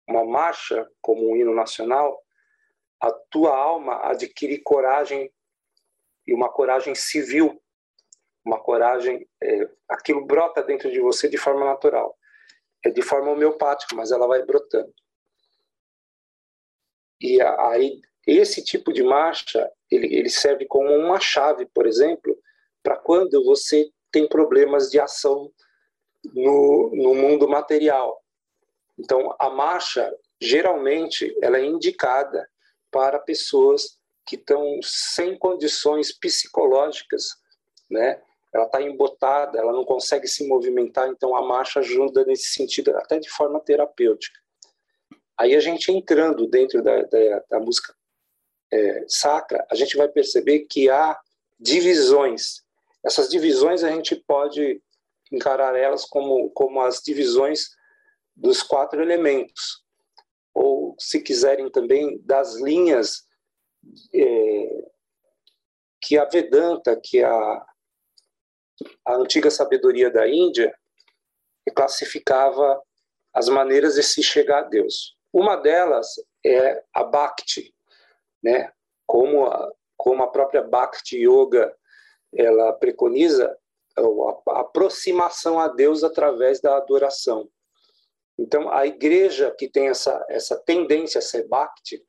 [0.08, 2.20] uma marcha, como um hino nacional,
[3.00, 5.32] a tua alma adquire coragem
[6.26, 7.62] e uma coragem civil
[8.46, 12.16] uma coragem, é, aquilo brota dentro de você de forma natural.
[12.86, 14.94] É de forma homeopática, mas ela vai brotando.
[17.22, 22.33] E aí, esse tipo de marcha, ele, ele serve como uma chave, por exemplo,
[22.84, 25.52] para quando você tem problemas de ação
[26.34, 28.22] no, no mundo material.
[29.00, 32.48] Então, a marcha, geralmente, ela é indicada
[32.92, 37.30] para pessoas que estão sem condições psicológicas,
[37.90, 38.22] né?
[38.54, 43.18] Ela está embotada, ela não consegue se movimentar, então a marcha ajuda nesse sentido, até
[43.18, 44.40] de forma terapêutica.
[45.38, 47.96] Aí a gente entrando dentro da, da, da música
[48.72, 51.20] é, sacra, a gente vai perceber que há
[51.60, 52.63] divisões.
[53.06, 54.82] Essas divisões a gente pode
[55.32, 57.70] encarar elas como, como as divisões
[58.36, 59.84] dos quatro elementos,
[60.54, 63.24] ou, se quiserem também, das linhas
[64.14, 64.86] é,
[66.02, 67.66] que a Vedanta, que a,
[69.06, 70.74] a antiga sabedoria da Índia,
[71.76, 72.82] classificava
[73.34, 75.18] as maneiras de se chegar a Deus.
[75.32, 76.08] Uma delas
[76.46, 77.74] é a Bhakti,
[78.44, 78.72] né?
[79.08, 81.76] Como a, como a própria Bhakti Yoga
[82.36, 83.58] ela preconiza
[83.98, 87.50] a aproximação a Deus através da adoração.
[88.38, 92.04] Então, a igreja que tem essa, essa tendência a ser Bhakti,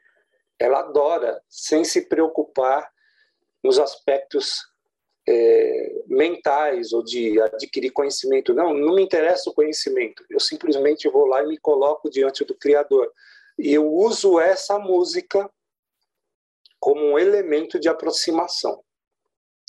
[0.58, 2.90] ela adora sem se preocupar
[3.62, 4.62] nos aspectos
[5.26, 8.54] é, mentais ou de adquirir conhecimento.
[8.54, 10.24] Não, não me interessa o conhecimento.
[10.30, 13.10] Eu simplesmente vou lá e me coloco diante do Criador.
[13.58, 15.50] E eu uso essa música
[16.78, 18.82] como um elemento de aproximação.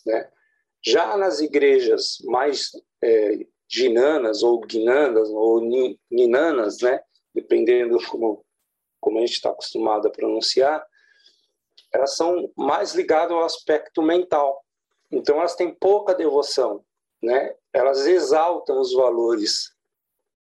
[0.06, 0.30] Né?
[0.86, 2.72] Já nas igrejas mais
[3.04, 5.62] é, ginanas ou guinanas ou
[6.10, 7.02] ninanas, né,
[7.34, 8.46] dependendo como
[9.06, 10.84] como a gente está acostumado a pronunciar,
[11.94, 14.66] elas são mais ligadas ao aspecto mental.
[15.12, 16.84] Então elas têm pouca devoção,
[17.22, 17.54] né?
[17.72, 19.72] Elas exaltam os valores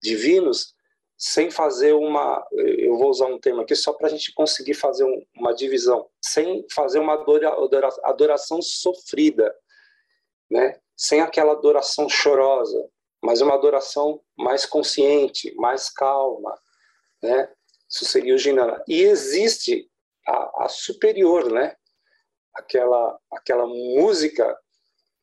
[0.04, 0.76] divinos
[1.18, 5.06] sem fazer uma, eu vou usar um termo aqui só para a gente conseguir fazer
[5.06, 7.26] um, uma divisão, sem fazer uma
[8.04, 9.54] adoração sofrida,
[10.50, 10.80] né?
[10.96, 12.90] Sem aquela adoração chorosa,
[13.22, 16.58] mas uma adoração mais consciente, mais calma,
[17.22, 17.52] né?
[17.90, 18.84] Isso seria o Jnana.
[18.88, 19.90] E existe
[20.28, 21.76] a, a, superior, né?
[22.54, 24.58] Aquela, aquela música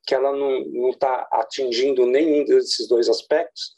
[0.07, 3.77] que ela não está atingindo nenhum desses dois aspectos,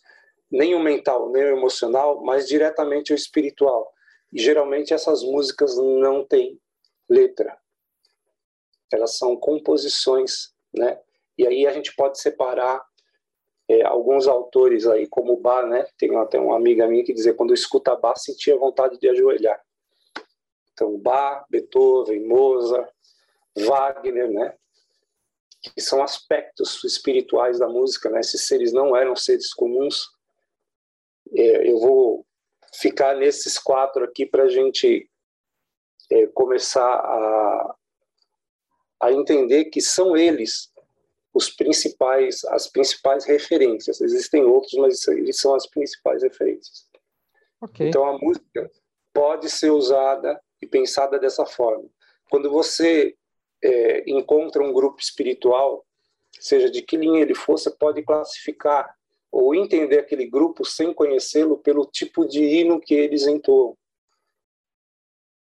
[0.51, 3.93] nem o mental, nem o emocional, mas diretamente o espiritual.
[4.33, 6.61] E geralmente essas músicas não têm
[7.09, 7.59] letra.
[8.93, 10.99] Elas são composições, né?
[11.38, 12.85] E aí a gente pode separar
[13.68, 15.87] é, alguns autores aí, como Bach, né?
[15.96, 19.62] Tem até uma amiga minha que dizia quando escuta Bach sentia vontade de ajoelhar.
[20.72, 22.90] Então, Bach, Beethoven, Mozart,
[23.57, 24.55] Wagner, né?
[25.74, 28.20] Que são aspectos espirituais da música, né?
[28.20, 30.09] Esses seres não eram seres comuns.
[31.37, 32.27] É, eu vou
[32.74, 35.11] ficar nesses quatro aqui para a gente
[36.11, 37.77] é, começar a,
[39.03, 40.67] a entender que são eles
[41.38, 44.01] os principais, as principais referências.
[44.01, 46.88] Existem outros, mas eles são as principais referências.
[47.61, 47.88] Okay.
[47.88, 48.68] Então a música
[49.12, 51.88] pode ser usada e pensada dessa forma.
[52.29, 53.14] Quando você
[53.62, 55.87] é, encontra um grupo espiritual,
[56.40, 58.92] seja de que linha ele for, você pode classificar
[59.31, 63.77] ou entender aquele grupo sem conhecê-lo pelo tipo de hino que eles entoam.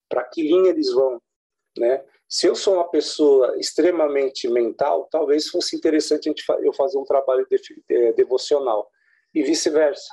[0.08, 1.22] Para que linha eles vão,
[1.78, 2.04] né?
[2.34, 7.04] Se eu sou uma pessoa extremamente mental, talvez fosse interessante a gente, eu fazer um
[7.04, 8.90] trabalho de, devocional
[9.32, 10.12] e vice-versa.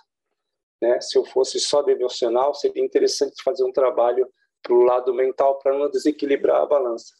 [0.80, 1.02] Né?
[1.02, 4.32] Se eu fosse só devocional, seria interessante fazer um trabalho
[4.62, 7.12] para o lado mental para não desequilibrar a balança.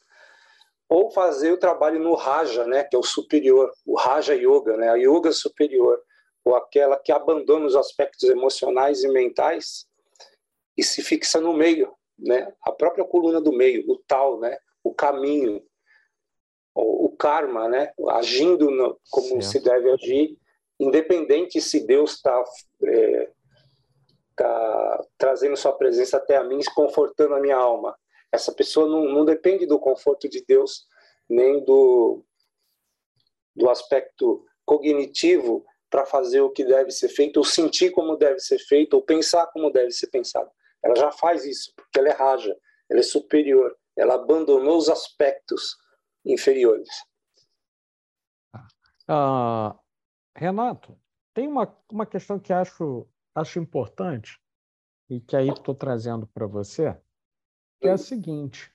[0.88, 4.88] Ou fazer o trabalho no Raja, né, que é o superior, o Raja Yoga, né,
[4.88, 6.00] a yoga superior,
[6.46, 9.88] ou aquela que abandona os aspectos emocionais e mentais
[10.78, 14.94] e se fixa no meio, né, a própria coluna do meio, o tal, né, o
[14.94, 15.64] caminho,
[16.74, 17.92] o, o karma, né?
[18.10, 20.38] agindo no, como se deve agir,
[20.80, 22.44] independente se Deus está
[22.84, 23.32] é,
[24.36, 27.96] tá trazendo sua presença até a mim, confortando a minha alma.
[28.32, 30.88] Essa pessoa não, não depende do conforto de Deus,
[31.30, 32.24] nem do,
[33.56, 38.58] do aspecto cognitivo para fazer o que deve ser feito, ou sentir como deve ser
[38.60, 40.50] feito, ou pensar como deve ser pensado.
[40.82, 42.58] Ela já faz isso, porque ela é raja,
[42.90, 45.78] ela é superior ela abandonou os aspectos
[46.26, 46.90] inferiores.
[49.08, 49.78] Ah,
[50.36, 50.98] Renato,
[51.34, 54.40] tem uma, uma questão que acho, acho importante
[55.10, 56.98] e que aí estou trazendo para você,
[57.80, 58.72] que é a seguinte.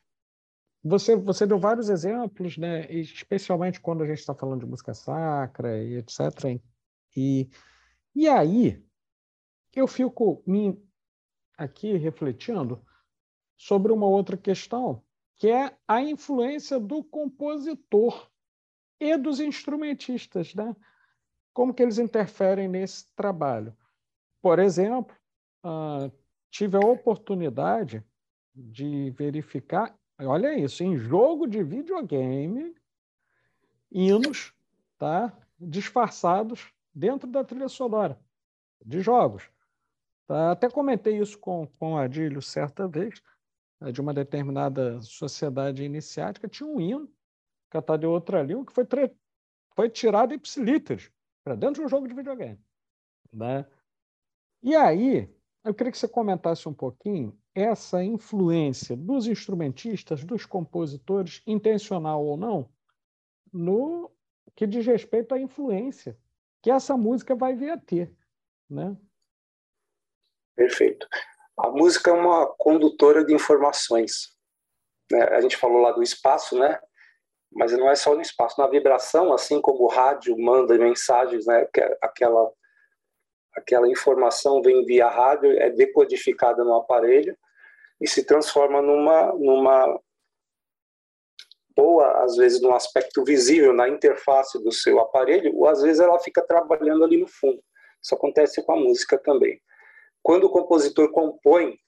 [0.84, 2.90] Você, você deu vários exemplos, né?
[2.92, 6.60] especialmente quando a gente está falando de música sacra e etc.
[7.16, 7.48] E,
[8.14, 8.84] e aí
[9.74, 10.82] eu fico me,
[11.56, 12.84] aqui refletindo
[13.56, 15.02] sobre uma outra questão,
[15.37, 18.30] que é a influência do compositor
[18.99, 20.55] e dos instrumentistas.
[20.55, 20.74] Né?
[21.57, 23.74] como que eles interferem nesse trabalho.
[24.43, 25.16] Por exemplo,
[25.64, 26.12] uh,
[26.51, 28.05] tive a oportunidade
[28.55, 32.74] de verificar, olha isso, em jogo de videogame,
[33.91, 34.53] hinos
[34.99, 38.20] tá, disfarçados dentro da trilha sonora
[38.84, 39.49] de jogos.
[40.26, 40.53] Tá?
[40.53, 43.22] Até comentei isso com, com Adílio certa vez,
[43.92, 47.12] de uma determinada sociedade iniciática, tinha um hino
[47.70, 48.86] cantado em outra língua que foi,
[49.74, 51.10] foi tirado ipsilíteres
[51.44, 52.58] para dentro de um jogo de videogame.
[53.32, 53.66] Né?
[54.62, 55.32] E aí,
[55.64, 62.36] eu queria que você comentasse um pouquinho essa influência dos instrumentistas, dos compositores, intencional ou
[62.36, 62.70] não,
[63.52, 64.10] no
[64.54, 66.18] que diz respeito à influência
[66.62, 68.14] que essa música vai vir a ter.
[68.68, 68.96] Né?
[70.54, 71.06] Perfeito.
[71.59, 74.36] A música é uma condutora de informações.
[75.11, 75.22] Né?
[75.22, 76.78] A gente falou lá do espaço, né?
[77.57, 81.66] mas não é só no espaço, na vibração, assim como o rádio manda mensagens, né?
[81.76, 82.52] É aquela
[83.54, 87.34] aquela informação vem via rádio, é decodificada no aparelho
[87.98, 90.00] e se transforma numa numa
[91.78, 96.18] ou às vezes num aspecto visível na interface do seu aparelho, ou às vezes ela
[96.18, 97.62] fica trabalhando ali no fundo.
[98.02, 99.61] Isso acontece com a música também.
[100.26, 101.78] Quando o compositor compõe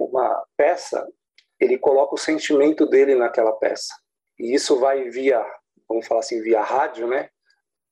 [0.00, 1.08] uma peça,
[1.60, 3.94] ele coloca o sentimento dele naquela peça.
[4.36, 5.40] E isso vai via,
[5.88, 7.30] vamos falar assim, via rádio, né?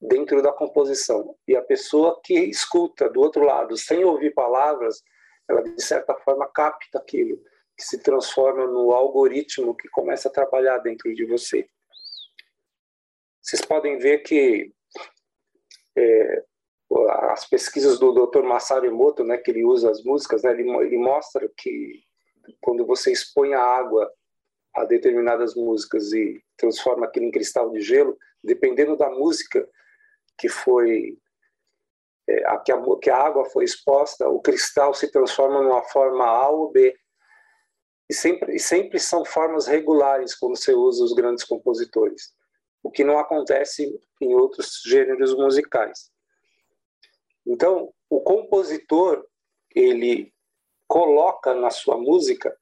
[0.01, 1.37] Dentro da composição.
[1.47, 5.01] E a pessoa que escuta do outro lado, sem ouvir palavras,
[5.49, 7.41] ela de certa forma capta aquilo,
[7.77, 11.65] que se transforma no algoritmo que começa a trabalhar dentro de você.
[13.41, 14.75] Vocês podem ver que
[15.97, 16.45] é,
[17.09, 18.43] as pesquisas do Dr.
[18.43, 22.03] Masaru Emoto, né, que ele usa as músicas, né, ele, ele mostra que
[22.61, 24.11] quando você expõe a água
[24.75, 29.69] a determinadas músicas e transforma aquilo em cristal de gelo, dependendo da música
[30.39, 31.19] que foi
[32.29, 36.25] é, a, que, a, que a água foi exposta, o cristal se transforma numa forma
[36.25, 36.97] A ou B.
[38.09, 42.35] E sempre, e sempre são formas regulares quando você usa os grandes compositores,
[42.83, 46.12] o que não acontece em outros gêneros musicais.
[47.47, 49.27] Então, o compositor,
[49.75, 50.33] ele
[50.87, 52.57] coloca na sua música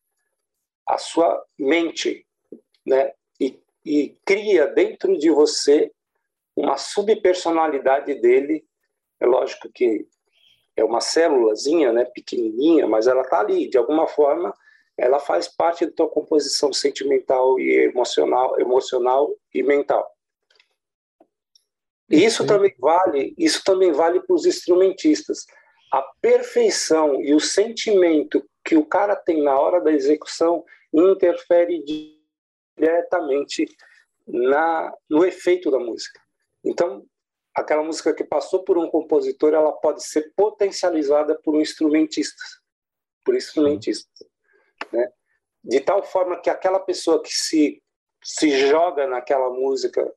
[0.87, 2.26] a sua mente,
[2.87, 3.12] né?
[3.41, 5.91] E, e cria dentro de você
[6.57, 8.64] uma subpersonalidade dele.
[9.18, 10.07] É lógico que
[10.76, 14.55] é uma célulazinha, né, pequenininha, mas ela está ali, de alguma forma,
[14.97, 20.11] ela faz parte da tua composição sentimental e emocional, emocional e mental.
[22.11, 25.46] Isso também vale, isso também vale para os instrumentistas.
[25.92, 31.82] A perfeição e o sentimento que o cara tem na hora da execução interfere
[32.76, 33.66] diretamente
[34.26, 36.20] na no efeito da música.
[36.64, 37.06] Então,
[37.54, 42.42] aquela música que passou por um compositor, ela pode ser potencializada por um instrumentista,
[43.24, 44.08] por instrumentista,
[44.92, 45.11] né?
[45.62, 47.82] De tal forma que aquela pessoa que se
[48.22, 50.12] se joga naquela música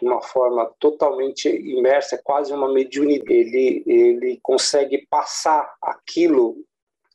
[0.00, 3.30] de uma forma totalmente imersa, é quase uma mediunidade.
[3.30, 6.56] Ele, ele consegue passar aquilo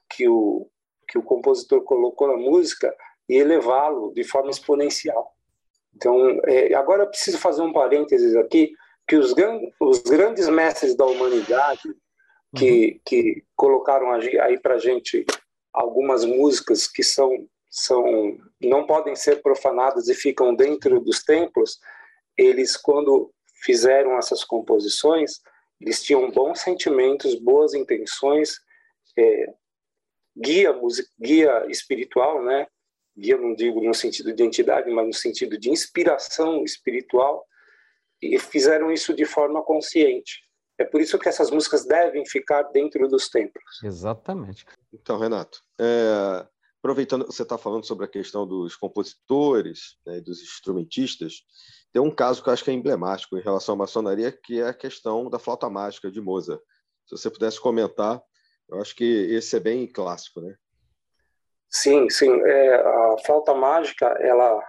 [0.09, 0.69] que o,
[1.07, 2.95] que o compositor colocou na música
[3.27, 5.33] e elevá-lo de forma exponencial.
[5.95, 8.71] Então, é, agora eu preciso fazer um parênteses aqui,
[9.07, 9.33] que os,
[9.79, 11.81] os grandes mestres da humanidade
[12.55, 12.99] que, uhum.
[13.03, 15.25] que colocaram aí para gente
[15.73, 21.79] algumas músicas que são, são não podem ser profanadas e ficam dentro dos templos,
[22.37, 23.33] eles, quando
[23.63, 25.41] fizeram essas composições,
[25.79, 28.59] eles tinham bons sentimentos, boas intenções,
[29.17, 29.53] é,
[30.37, 30.73] guia,
[31.19, 32.67] guia espiritual, né?
[33.17, 37.45] Guia não digo no sentido de entidade, mas no sentido de inspiração espiritual,
[38.21, 40.43] e fizeram isso de forma consciente.
[40.77, 43.81] É por isso que essas músicas devem ficar dentro dos templos.
[43.83, 44.65] Exatamente.
[44.93, 46.45] Então, Renato, é,
[46.85, 51.41] aproveitando você está falando sobre a questão dos compositores, né, dos instrumentistas,
[51.91, 54.67] tem um caso que eu acho que é emblemático em relação à maçonaria, que é
[54.67, 56.61] a questão da flauta mágica de Mozart.
[57.07, 58.21] Se você pudesse comentar,
[58.69, 60.55] eu acho que esse é bem clássico, né?
[61.71, 62.39] Sim, sim.
[62.43, 64.63] É, a flauta mágica, ela,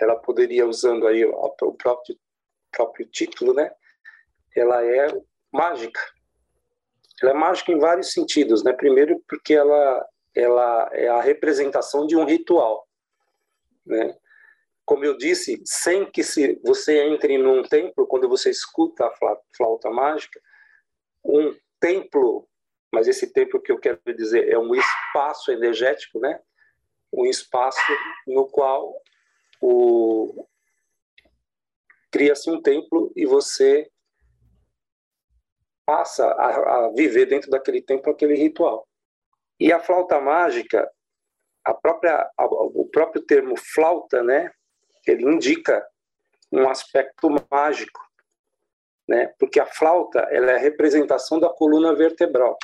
[0.00, 2.18] ela poderia, usando aí o próprio,
[2.70, 3.70] próprio título, né?
[4.56, 5.06] Ela é
[5.52, 6.00] mágica.
[7.20, 8.72] Ela é mágica em vários sentidos, né?
[8.72, 10.02] Primeiro, porque ela
[10.34, 12.86] ela é a representação de um ritual,
[13.86, 14.16] né?
[14.84, 19.90] Como eu disse, sem que se você entre num templo, quando você escuta a flauta
[19.90, 20.40] mágica,
[21.24, 22.48] um templo,
[22.92, 26.40] mas esse templo que eu quero dizer é um espaço energético, né?
[27.12, 27.80] Um espaço
[28.26, 29.00] no qual
[29.60, 30.46] o
[32.10, 33.90] cria-se um templo e você
[35.86, 38.86] passa a, a viver dentro daquele templo aquele ritual.
[39.58, 40.90] E a flauta mágica,
[41.64, 44.52] a própria, o próprio termo flauta, né,
[45.06, 45.86] ele indica
[46.50, 48.00] um aspecto mágico,
[49.08, 52.58] né, porque a flauta ela é a representação da coluna vertebral,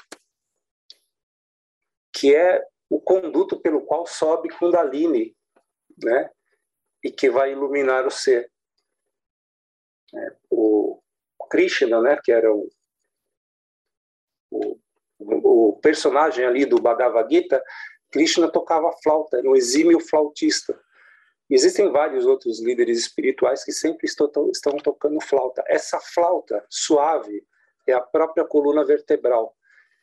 [2.13, 5.37] que é o conduto pelo qual sobe Kundalini,
[6.03, 6.31] né,
[7.05, 8.51] e que vai iluminar o ser.
[10.15, 11.01] É, o
[11.51, 12.69] Krishna, né, que era o,
[14.51, 14.79] o,
[15.21, 17.63] o personagem ali do Bhagavad Gita,
[18.11, 20.79] Krishna tocava flauta, era um exímio flautista.
[21.51, 24.31] Existem vários outros líderes espirituais que sempre estão,
[24.83, 25.65] tocando flauta.
[25.67, 27.43] Essa flauta suave
[27.87, 29.57] é a própria coluna vertebral,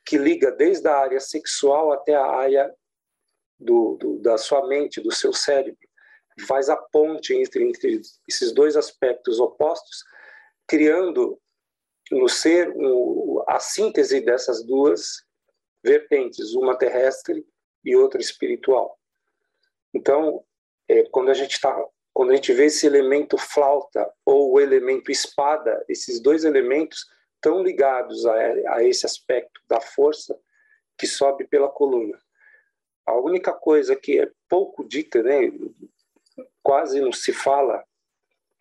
[0.04, 2.74] que liga desde a área sexual até a área
[3.60, 5.88] do, do, da sua mente, do seu cérebro.
[6.48, 10.04] Faz a ponte entre, entre esses dois aspectos opostos,
[10.68, 11.40] criando
[12.12, 12.74] no ser
[13.48, 15.24] a síntese dessas duas
[15.84, 17.46] vertentes, uma terrestre
[17.84, 19.00] e outra espiritual.
[19.94, 20.44] Então,
[20.88, 21.76] é, quando a gente está
[22.16, 27.62] quando a gente vê esse elemento flauta ou o elemento espada, esses dois elementos estão
[27.62, 28.34] ligados a,
[28.76, 30.40] a esse aspecto da força
[30.98, 32.18] que sobe pela coluna.
[33.06, 35.52] A única coisa que é pouco dita, né,
[36.64, 37.84] quase não se fala,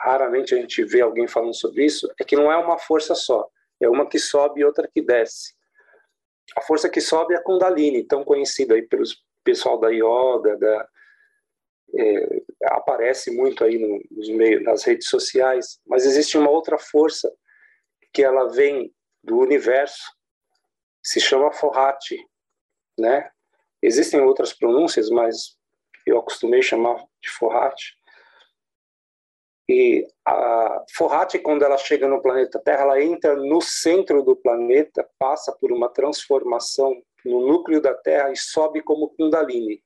[0.01, 3.49] raramente a gente vê alguém falando sobre isso, é que não é uma força só,
[3.81, 5.55] é uma que sobe e outra que desce.
[6.57, 10.89] A força que sobe é a Kundalini, tão conhecida aí pelos pessoal da yoga, da,
[11.97, 17.33] é, aparece muito aí no, nos meios, nas redes sociais, mas existe uma outra força
[18.13, 18.93] que ela vem
[19.23, 20.03] do universo,
[21.03, 22.19] se chama Forrati,
[22.99, 23.31] né?
[23.83, 25.57] Existem outras pronúncias, mas
[26.07, 27.99] eu acostumei chamar de Forrati.
[29.69, 35.09] E a Forrati, quando ela chega no planeta Terra, ela entra no centro do planeta,
[35.19, 36.95] passa por uma transformação
[37.25, 39.83] no núcleo da Terra e sobe como Kundalini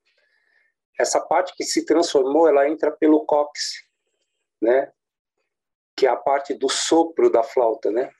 [0.99, 3.85] essa parte que se transformou, ela entra pelo cóccix,
[4.61, 4.93] né?
[5.97, 8.11] Que é a parte do sopro da flauta, né?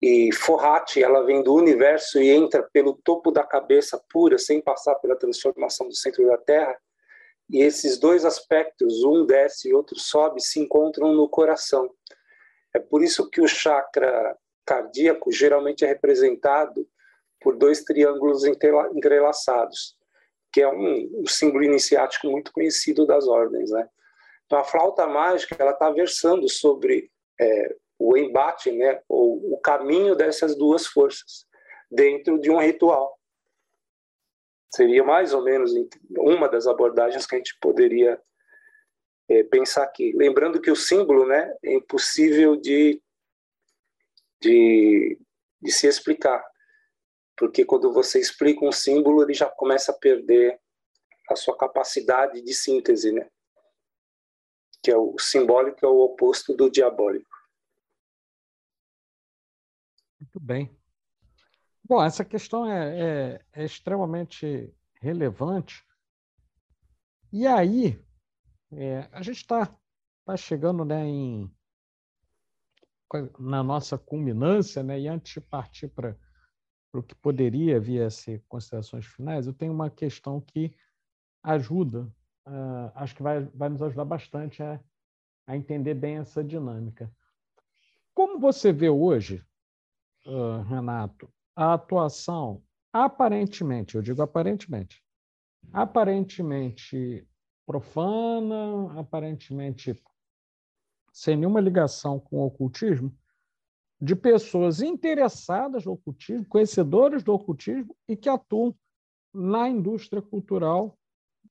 [0.00, 4.96] E Forrati, ela vem do universo e entra pelo topo da cabeça pura, sem passar
[4.96, 6.76] pela transformação do centro da Terra.
[7.50, 11.90] E esses dois aspectos, um desce e outro sobe, se encontram no coração.
[12.74, 16.88] É por isso que o chakra cardíaco geralmente é representado
[17.40, 19.96] por dois triângulos entrelaçados
[20.52, 23.88] que é um, um, símbolo iniciático muito conhecido das ordens, né?
[24.44, 30.14] Então a flauta mágica ela está versando sobre é, o embate, né, ou o caminho
[30.14, 31.46] dessas duas forças
[31.90, 33.18] dentro de um ritual.
[34.74, 35.72] Seria mais ou menos
[36.10, 38.20] uma das abordagens que a gente poderia
[39.28, 40.12] é, pensar aqui.
[40.12, 43.02] Lembrando que o símbolo, né, é impossível de,
[44.40, 45.18] de,
[45.60, 46.42] de se explicar
[47.36, 50.60] porque quando você explica um símbolo, ele já começa a perder
[51.28, 53.28] a sua capacidade de síntese, né?
[54.82, 57.36] Que é o simbólico é o oposto do diabólico.
[60.20, 60.70] Muito bem.
[61.84, 65.84] Bom, essa questão é, é, é extremamente relevante.
[67.32, 68.00] E aí,
[68.72, 69.66] é, a gente está
[70.24, 71.50] tá chegando né, em,
[73.38, 76.16] na nossa culminância, né, e antes de partir para
[76.92, 80.74] o que poderia vir a ser considerações finais, eu tenho uma questão que
[81.42, 82.02] ajuda,
[82.46, 84.80] uh, acho que vai, vai nos ajudar bastante a,
[85.46, 87.12] a entender bem essa dinâmica.
[88.14, 89.44] Como você vê hoje,
[90.26, 95.02] uh, Renato, a atuação aparentemente, eu digo aparentemente,
[95.72, 97.26] aparentemente
[97.66, 100.00] profana, aparentemente
[101.12, 103.14] sem nenhuma ligação com o ocultismo,
[104.00, 108.74] de pessoas interessadas no ocultismo, conhecedoras do ocultismo e que atuam
[109.32, 110.98] na indústria cultural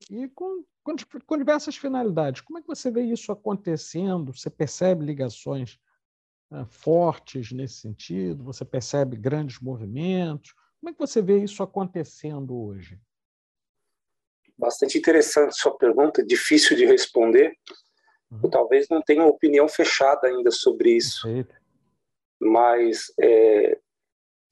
[0.10, 0.96] e com, com,
[1.26, 2.42] com, diversas finalidades.
[2.42, 4.34] Como é que você vê isso acontecendo?
[4.34, 5.80] Você percebe ligações
[6.70, 8.44] fortes nesse sentido?
[8.44, 10.54] Você percebe grandes movimentos?
[10.80, 13.00] Como é que você vê isso acontecendo hoje?
[14.58, 17.54] Bastante interessante sua pergunta, difícil de responder.
[18.30, 18.42] Uhum.
[18.44, 21.24] Eu talvez não tenha uma opinião fechada ainda sobre isso.
[21.24, 21.62] Perfeito
[22.42, 23.78] mas é,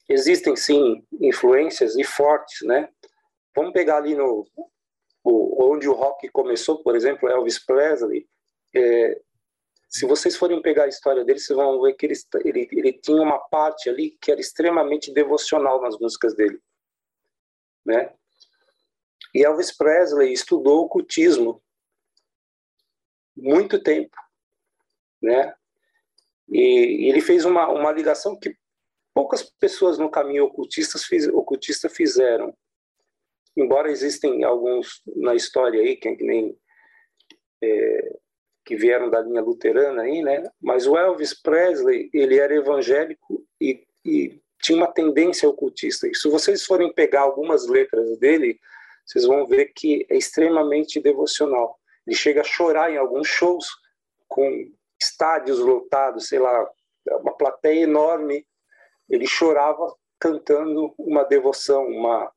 [0.08, 2.88] existem sim influências e fortes, né?
[3.54, 4.46] Vamos pegar ali no
[5.24, 8.28] o, onde o rock começou, por exemplo, Elvis Presley.
[8.74, 9.20] É,
[9.90, 12.14] se vocês forem pegar a história dele, vocês vão ver que ele,
[12.44, 16.62] ele, ele tinha uma parte ali que era extremamente devocional nas músicas dele,
[17.84, 18.14] né?
[19.34, 21.60] E Elvis Presley estudou ocultismo
[23.36, 24.16] muito tempo,
[25.20, 25.54] né?
[26.48, 28.56] E, ele fez uma, uma ligação que
[29.12, 32.56] poucas pessoas no caminho ocultistas fiz, ocultista fizeram.
[33.56, 36.56] Embora existem alguns na história aí, que, nem
[37.60, 38.20] é,
[38.64, 40.44] que vieram da linha luterana aí, né?
[40.60, 46.06] Mas o Elvis Presley, ele era evangélico e, e tinha uma tendência ocultista.
[46.06, 48.58] E se vocês forem pegar algumas letras dele,
[49.06, 51.78] vocês vão ver que é extremamente devocional.
[52.06, 53.66] Ele chega a chorar em alguns shows
[54.28, 56.68] com estádios lotados, sei lá,
[57.20, 58.46] uma plateia enorme.
[59.08, 62.30] Ele chorava cantando uma devoção, uma,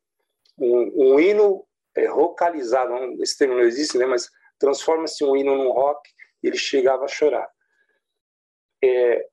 [0.58, 1.66] um, um hino
[1.96, 4.06] é, rocalizado, não, esse termo não existe, né?
[4.06, 4.30] mas
[4.64, 6.10] transforma-se um hino num rock
[6.42, 7.50] e ele chegava a chorar.
[8.82, 9.28] É,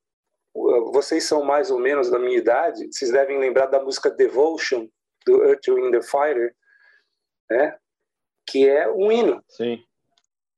[0.92, 4.88] vocês são mais ou menos da minha idade, vocês devem lembrar da música Devotion,
[5.24, 6.52] do Earth, Wind and Fire,
[7.48, 7.78] né?
[8.44, 9.40] que é um hino.
[9.48, 9.80] Sim.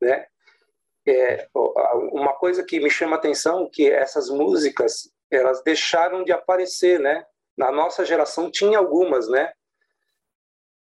[0.00, 0.26] Né?
[1.06, 6.98] É, uma coisa que me chama a atenção que essas músicas elas deixaram de aparecer,
[6.98, 7.26] né?
[7.56, 9.52] Na nossa geração tinha algumas, né?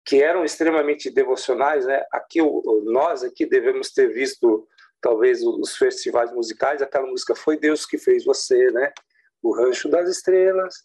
[0.08, 2.04] Que eram extremamente devocionais, né?
[2.12, 2.40] Aqui
[2.86, 4.66] nós aqui devemos ter visto
[5.02, 8.92] talvez os festivais musicais, aquela música foi Deus que fez você, né?
[9.42, 10.84] O Rancho das Estrelas,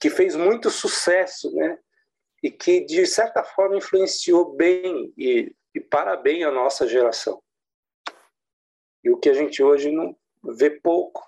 [0.00, 1.78] que fez muito sucesso, né?
[2.42, 7.42] E que de certa forma influenciou bem e, e para bem a nossa geração.
[9.04, 11.22] E o que a gente hoje não vê pouco.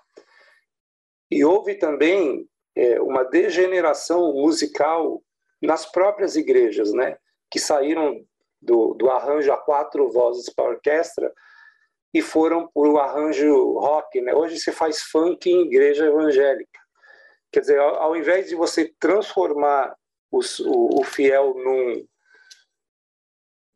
[1.29, 5.23] E houve também é, uma degeneração musical
[5.61, 7.17] nas próprias igrejas, né?
[7.49, 8.25] Que saíram
[8.61, 11.31] do, do arranjo a quatro vozes para orquestra
[12.13, 14.21] e foram para o arranjo rock.
[14.21, 14.33] Né?
[14.33, 16.79] Hoje se faz funk em igreja evangélica.
[17.51, 19.95] Quer dizer, ao, ao invés de você transformar
[20.31, 22.05] os, o, o, fiel num.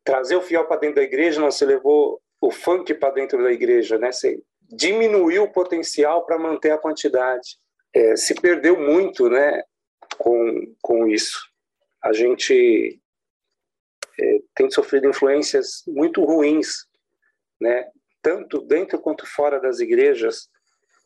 [0.04, 3.98] trazer o fiel para dentro da igreja, não, levou o funk para dentro da igreja,
[3.98, 4.12] né?
[4.12, 7.58] Você diminuiu o potencial para manter a quantidade.
[7.94, 9.62] É, se perdeu muito, né?
[10.16, 11.38] Com, com isso.
[12.06, 13.00] A gente
[14.16, 16.86] é, tem sofrido influências muito ruins,
[17.60, 17.90] né?
[18.22, 20.48] tanto dentro quanto fora das igrejas,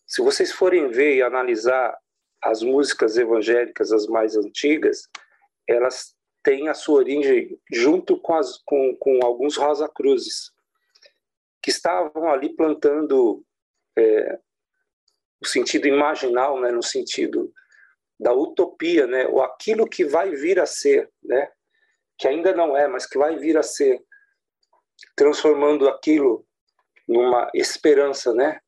[0.06, 1.96] se vocês forem ver e analisar
[2.42, 5.08] as músicas evangélicas, as mais antigas,
[5.66, 10.52] elas têm a sua origem junto com, as, com, com alguns Rosa Cruzes,
[11.62, 13.42] que estavam ali plantando
[13.96, 14.38] é,
[15.40, 17.50] o sentido imaginal, né, no sentido
[18.20, 21.50] da utopia, né, ou aquilo que vai vir a ser, né,
[22.18, 23.98] que ainda não é, mas que vai vir a ser,
[25.16, 26.46] transformando aquilo
[27.08, 28.60] numa esperança, né?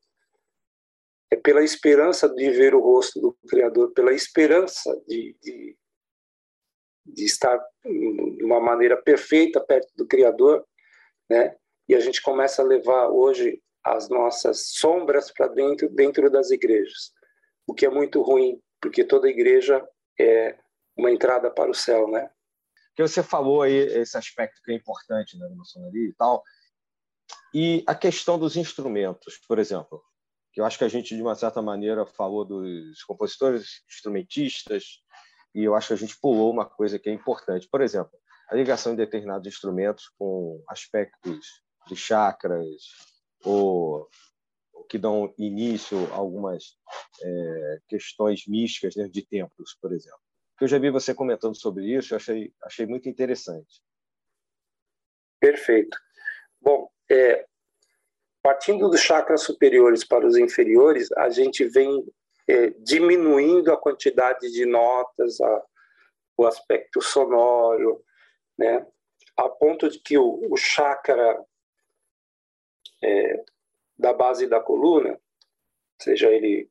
[1.31, 5.77] É pela esperança de ver o rosto do Criador, pela esperança de, de,
[7.05, 10.65] de estar de uma maneira perfeita perto do Criador,
[11.29, 11.55] né?
[11.87, 17.11] E a gente começa a levar hoje as nossas sombras para dentro dentro das igrejas,
[17.67, 19.81] o que é muito ruim, porque toda igreja
[20.19, 20.59] é
[20.97, 22.29] uma entrada para o céu, né?
[22.93, 26.43] Que você falou aí esse aspecto que é importante né, na maçonaria e tal,
[27.53, 30.03] e a questão dos instrumentos, por exemplo,
[30.51, 35.01] que eu acho que a gente, de uma certa maneira, falou dos compositores, instrumentistas,
[35.55, 37.69] e eu acho que a gente pulou uma coisa que é importante.
[37.69, 38.11] Por exemplo,
[38.49, 41.39] a ligação de determinados instrumentos com aspectos
[41.87, 42.81] de chakras
[43.45, 44.09] ou,
[44.89, 46.77] que dão início a algumas
[47.21, 50.19] é, questões místicas dentro de templos, por exemplo.
[50.61, 53.81] Eu já vi você comentando sobre isso, eu achei, achei muito interessante.
[55.39, 55.97] Perfeito.
[56.61, 57.45] Bom, é,
[58.41, 62.05] partindo dos chakras superiores para os inferiores, a gente vem
[62.47, 65.63] é, diminuindo a quantidade de notas, a,
[66.37, 68.03] o aspecto sonoro,
[68.57, 68.85] né?
[69.37, 71.43] a ponto de que o, o chakra
[73.03, 73.43] é,
[73.97, 75.19] da base da coluna,
[76.01, 76.69] seja ele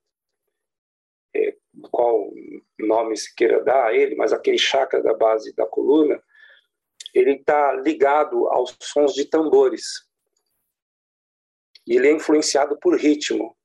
[1.34, 1.56] é,
[1.90, 2.30] qual
[2.78, 6.22] nome se queira dar a ele, mas aquele chakra da base da coluna,
[7.14, 10.06] ele está ligado aos sons de tambores
[11.86, 13.56] e ele é influenciado por ritmo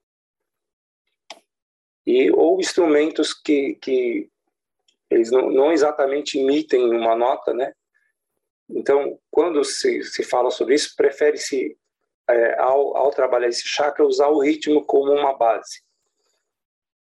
[2.06, 4.30] e ou instrumentos que, que
[5.10, 7.74] eles não, não exatamente imitem uma nota, né?
[8.70, 11.78] Então, quando se, se fala sobre isso, prefere-se,
[12.30, 15.82] é, ao, ao trabalhar esse chakra, usar o ritmo como uma base.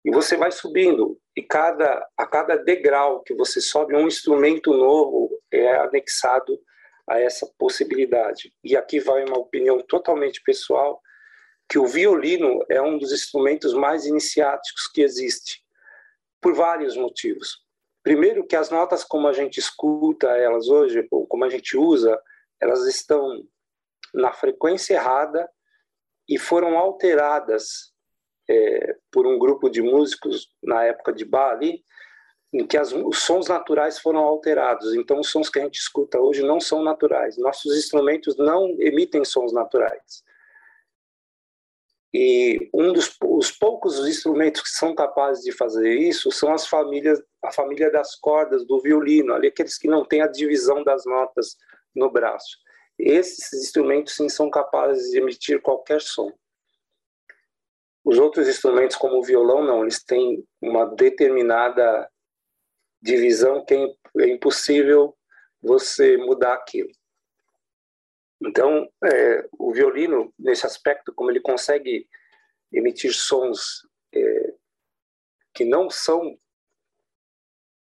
[0.04, 5.30] E você vai subindo, e cada, a cada degrau que você sobe, um instrumento novo
[5.50, 6.58] é anexado
[7.08, 8.52] a essa possibilidade.
[8.64, 11.00] E aqui vai uma opinião totalmente pessoal,
[11.68, 15.62] que o violino é um dos instrumentos mais iniciáticos que existe,
[16.40, 17.62] por vários motivos.
[18.02, 22.20] Primeiro que as notas como a gente escuta elas hoje, ou como a gente usa,
[22.60, 23.42] elas estão
[24.12, 25.48] na frequência errada
[26.28, 27.92] e foram alteradas
[28.48, 31.84] é, por um grupo de músicos na época de Bali,
[32.52, 34.94] em que as, os sons naturais foram alterados.
[34.94, 37.38] Então, os sons que a gente escuta hoje não são naturais.
[37.38, 40.22] Nossos instrumentos não emitem sons naturais.
[42.14, 47.22] E um dos os poucos instrumentos que são capazes de fazer isso são as famílias,
[47.42, 51.56] a família das cordas do violino, ali aqueles que não têm a divisão das notas
[51.94, 52.58] no braço.
[52.98, 56.32] Esses instrumentos sim são capazes de emitir qualquer som.
[58.04, 62.10] Os outros instrumentos, como o violão, não, eles têm uma determinada
[63.00, 63.86] divisão que é,
[64.20, 65.16] é impossível
[65.60, 66.90] você mudar aquilo.
[68.44, 72.08] Então, é, o violino, nesse aspecto, como ele consegue
[72.72, 74.54] emitir sons é,
[75.54, 76.36] que não são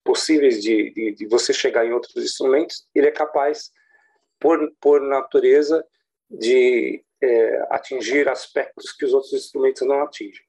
[0.03, 3.71] possíveis de, de, de, você chegar em outros instrumentos, ele é capaz,
[4.39, 5.85] por, por natureza,
[6.29, 10.45] de é, atingir aspectos que os outros instrumentos não atingem.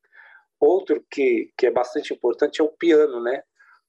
[0.61, 3.43] Outro que, que é bastante importante é o piano, né?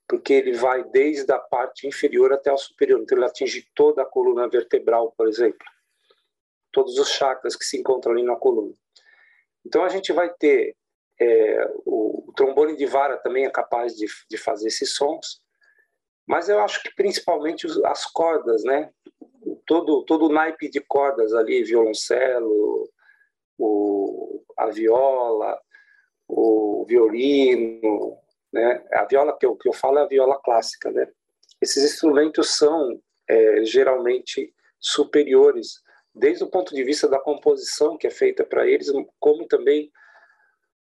[0.07, 2.99] Porque ele vai desde a parte inferior até a superior.
[3.01, 5.65] Então, ele atinge toda a coluna vertebral, por exemplo.
[6.71, 8.73] Todos os chakras que se encontram ali na coluna.
[9.65, 10.75] Então, a gente vai ter
[11.19, 15.41] é, o, o, trombone de vara também é capaz de, de fazer esses sons,
[16.25, 18.89] mas eu acho que principalmente as cordas, né?
[19.69, 22.89] Todo, todo o naipe de cordas ali, violoncelo,
[23.55, 25.61] o, a viola,
[26.27, 28.17] o violino,
[28.51, 28.83] né?
[28.91, 31.07] A viola que eu, que eu falo é a viola clássica, né?
[31.61, 35.83] Esses instrumentos são é, geralmente superiores,
[36.15, 39.91] desde o ponto de vista da composição que é feita para eles, como também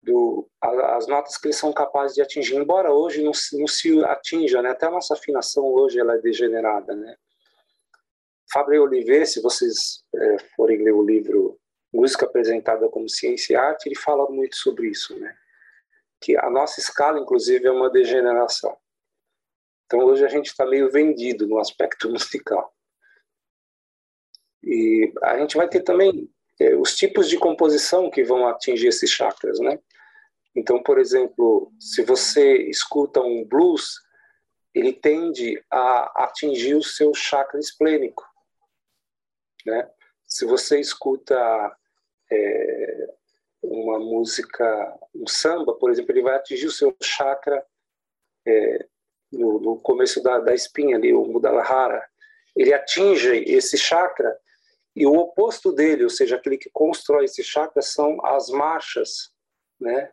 [0.02, 4.62] do, as notas que eles são capazes de atingir, embora hoje não, não se atinja,
[4.62, 4.70] né?
[4.70, 7.14] Até a nossa afinação hoje ela é degenerada, né?
[8.52, 11.58] Fábio Oliveira, se vocês é, forem ler o livro
[11.92, 15.36] Música Apresentada como Ciência e Arte, ele fala muito sobre isso, né?
[16.20, 18.76] Que a nossa escala, inclusive, é uma degeneração.
[19.86, 22.74] Então, hoje a gente está meio vendido no aspecto musical.
[24.62, 26.30] E a gente vai ter também
[26.60, 29.78] é, os tipos de composição que vão atingir esses chakras, né?
[30.54, 34.00] Então, por exemplo, se você escuta um blues,
[34.74, 38.27] ele tende a atingir o seu chakra esplênico.
[39.68, 39.88] Né?
[40.26, 41.36] Se você escuta
[42.30, 43.08] é,
[43.62, 47.64] uma música, um samba, por exemplo, ele vai atingir o seu chakra
[48.46, 48.86] é,
[49.30, 52.02] no, no, começo da, da espinha ali, o Mudalahara.
[52.56, 54.36] Ele atinge esse chakra
[54.96, 59.30] e o oposto dele, ou seja, aquele que constrói esse chakra, são as marchas,
[59.78, 60.10] né?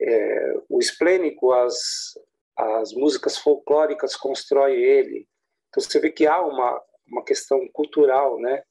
[0.00, 2.18] É, o esplênico, as,
[2.56, 5.28] as músicas folclóricas constrói ele.
[5.68, 8.62] Então você vê que há uma, uma questão cultural, né?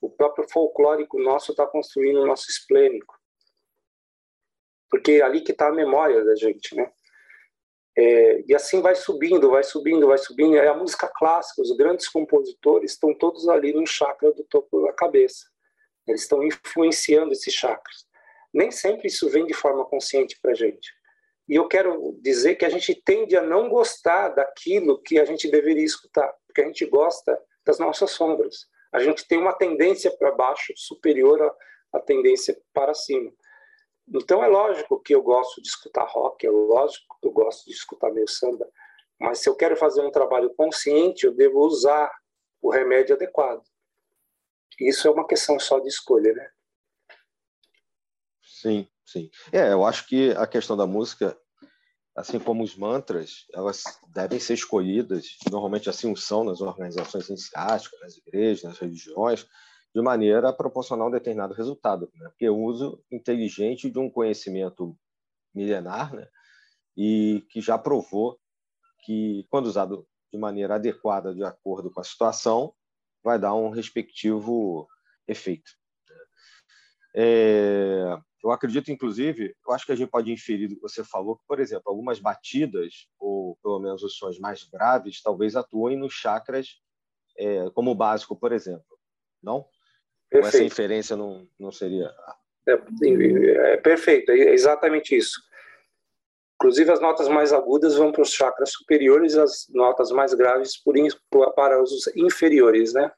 [0.00, 3.14] O próprio folclórico nosso está construindo o nosso esplênico,
[4.90, 6.90] porque é ali que está a memória da gente, né?
[7.98, 10.56] É, e assim vai subindo, vai subindo, vai subindo.
[10.56, 14.92] É a música clássica, os grandes compositores estão todos ali no chakra do topo da
[14.92, 15.46] cabeça.
[16.06, 18.06] Eles estão influenciando esses chakras.
[18.52, 20.92] Nem sempre isso vem de forma consciente para a gente.
[21.48, 25.50] E eu quero dizer que a gente tende a não gostar daquilo que a gente
[25.50, 28.68] deveria escutar, porque a gente gosta das nossas sombras.
[28.92, 33.30] A gente tem uma tendência para baixo superior à, à tendência para cima.
[34.08, 37.72] Então é lógico que eu gosto de escutar rock, é lógico que eu gosto de
[37.72, 38.66] escutar meu samba,
[39.18, 42.10] mas se eu quero fazer um trabalho consciente, eu devo usar
[42.62, 43.62] o remédio adequado.
[44.78, 46.50] Isso é uma questão só de escolha, né?
[48.42, 49.30] Sim, sim.
[49.52, 51.36] É, eu acho que a questão da música
[52.16, 58.16] assim como os mantras, elas devem ser escolhidas, normalmente assim são nas organizações iniciáticas, nas
[58.16, 59.46] igrejas, nas religiões,
[59.94, 62.28] de maneira a proporcionar um determinado resultado, né?
[62.30, 64.96] porque o uso inteligente de um conhecimento
[65.54, 66.26] milenar, né?
[66.96, 68.38] e que já provou
[69.04, 72.72] que, quando usado de maneira adequada, de acordo com a situação,
[73.22, 74.88] vai dar um respectivo
[75.28, 75.70] efeito.
[77.16, 81.36] É, eu acredito, inclusive, eu acho que a gente pode inferir do que você falou,
[81.36, 86.12] que, por exemplo, algumas batidas, ou pelo menos os sons mais graves, talvez atuem nos
[86.12, 86.78] chakras
[87.38, 88.84] é, como básico, por exemplo.
[89.42, 89.66] Não?
[90.30, 92.12] Essa inferência não, não seria.
[92.68, 92.72] É,
[93.72, 95.40] é perfeito, é exatamente isso.
[96.56, 100.94] Inclusive, as notas mais agudas vão para os chakras superiores, as notas mais graves por,
[101.54, 103.10] para os inferiores, né?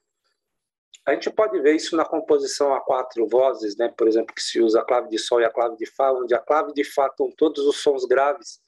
[1.09, 3.89] A gente pode ver isso na composição a quatro vozes, né?
[3.97, 6.35] por exemplo, que se usa a clave de Sol e a clave de Fá, onde
[6.35, 8.61] a clave de Fá estão todos os sons graves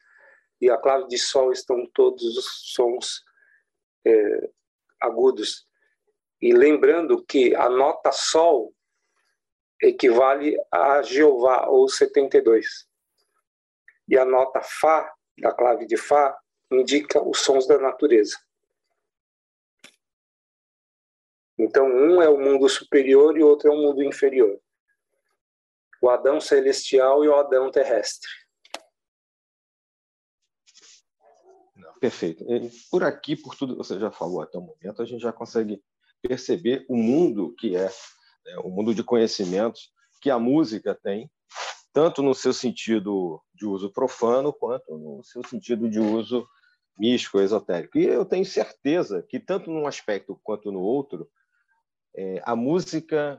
[0.59, 3.23] e a clave de Sol estão todos os sons
[4.07, 4.51] é,
[5.03, 5.67] agudos.
[6.41, 8.73] E lembrando que a nota Sol
[9.83, 12.89] equivale a Jeová, ou 72.
[14.09, 16.35] e a nota Fá, da clave de Fá,
[16.73, 18.39] indica os sons da natureza.
[21.63, 24.59] Então, um é o mundo superior e outro é o mundo inferior.
[26.01, 28.29] O Adão celestial e o Adão terrestre.
[32.01, 32.47] Perfeito.
[32.91, 35.83] Por aqui, por tudo que você já falou até o momento, a gente já consegue
[36.23, 37.87] perceber o mundo que é,
[38.47, 39.93] né, o mundo de conhecimentos
[40.23, 41.31] que a música tem,
[41.93, 46.49] tanto no seu sentido de uso profano, quanto no seu sentido de uso
[46.99, 47.99] místico, esotérico.
[47.99, 51.29] E eu tenho certeza que, tanto num aspecto quanto no outro,
[52.17, 53.39] é, a música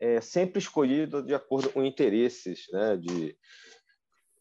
[0.00, 3.36] é sempre escolhida de acordo com interesses né, de,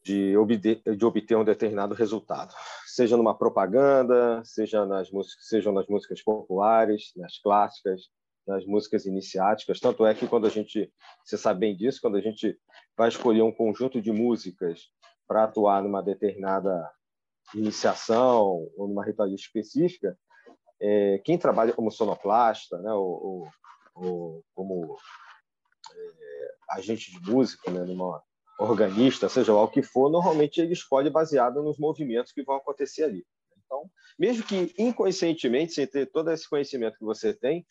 [0.03, 2.53] de, obter, de obter um determinado resultado,
[2.86, 5.09] seja numa propaganda, seja nas
[5.47, 8.09] sejam nas músicas populares, nas clássicas,
[8.45, 9.80] nas músicas iniciáticas.
[9.80, 10.91] Tanto é que quando a gente,
[11.24, 12.57] você sabe bem disso, quando a gente
[12.97, 14.89] vai escolher um conjunto de músicas
[15.28, 16.91] para atuar numa determinada
[17.55, 20.17] iniciação ou numa ritualística específica,
[20.82, 23.47] é, quem trabalha como sonoplasta, né, ou, ou,
[23.96, 24.98] ou como
[25.91, 28.24] é, agente de música, né, numa
[28.60, 33.04] organista, seja lá o que for, normalmente ele escolhe baseado nos movimentos que vão acontecer
[33.04, 33.26] ali.
[33.66, 37.66] Então, mesmo que inconscientemente, sem ter todo esse conhecimento que você tem,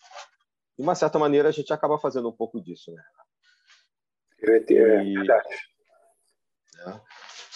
[0.77, 3.03] de uma certa maneira a gente acaba fazendo um pouco disso, né?
[4.41, 5.14] É e...
[5.14, 5.55] verdade.
[6.81, 6.91] É.
[6.91, 7.01] Não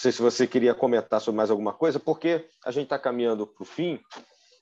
[0.01, 3.63] sei se você queria comentar sobre mais alguma coisa, porque a gente está caminhando para
[3.63, 3.99] o fim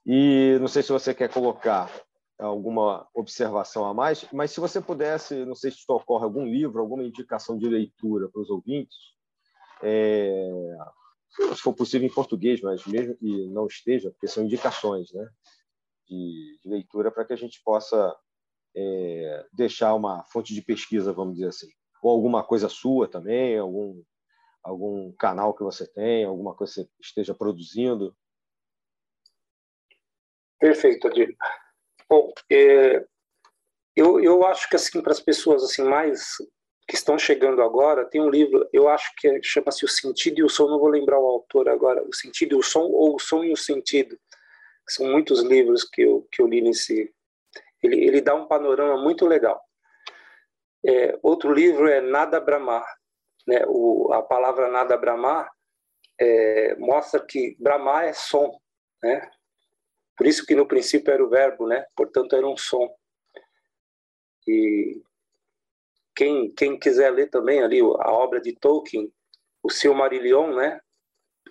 [0.06, 1.92] e não sei se você quer colocar
[2.38, 6.82] alguma observação a mais, mas se você pudesse, não sei se te ocorre algum livro,
[6.82, 8.98] alguma indicação de leitura para os ouvintes,
[9.82, 10.52] é,
[11.30, 15.28] se for possível em português, mas mesmo que não esteja, porque são indicações né,
[16.08, 18.16] de, de leitura para que a gente possa
[18.76, 21.70] é, deixar uma fonte de pesquisa, vamos dizer assim,
[22.02, 24.04] ou alguma coisa sua também, algum
[24.66, 28.18] algum canal que você tem, alguma coisa que você esteja produzindo.
[30.60, 31.38] Perfeito, Adilho.
[32.10, 33.06] Bom, é,
[33.96, 36.36] eu, eu acho que assim para as pessoas assim mais
[36.88, 40.50] que estão chegando agora, tem um livro, eu acho que chama-se O Sentido e o
[40.50, 43.44] Som, não vou lembrar o autor agora, O Sentido e o Som, ou O Som
[43.44, 44.18] e o Sentido,
[44.88, 47.12] são muitos livros que eu, que eu li nesse...
[47.82, 49.60] Ele, ele dá um panorama muito legal.
[50.86, 52.86] É, outro livro é Nada Brahmar,
[53.48, 53.64] né?
[53.68, 55.52] o, a palavra Nada Brahmar
[56.20, 58.56] é, mostra que Brahmar é som,
[59.02, 59.28] né?
[60.18, 61.86] Por isso que no princípio era o verbo, né?
[61.96, 62.90] Portanto, era um som.
[64.48, 65.02] E
[66.16, 69.12] quem, quem quiser ler também ali a obra de Tolkien,
[69.62, 70.80] o Silmarillion, né?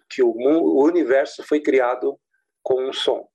[0.09, 2.19] Que o, o universo foi criado
[2.63, 3.29] com um som.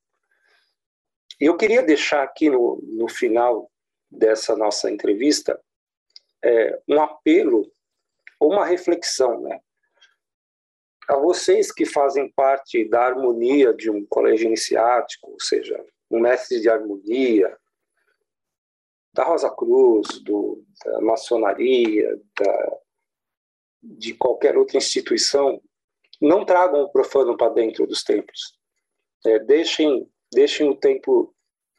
[1.40, 3.72] E eu queria deixar aqui no, no final
[4.10, 5.60] dessa nossa entrevista
[6.44, 7.72] é, um apelo
[8.40, 9.60] ou uma reflexão, né?
[11.10, 16.62] A vocês que fazem parte da harmonia de um colégio iniciático, ou seja, um mestre
[16.62, 17.58] de harmonia,
[19.12, 22.78] da Rosa Cruz, do, da maçonaria, da,
[23.82, 25.60] de qualquer outra instituição,
[26.22, 28.56] não tragam o profano para dentro dos templos.
[29.26, 31.34] É, deixem, deixem o templo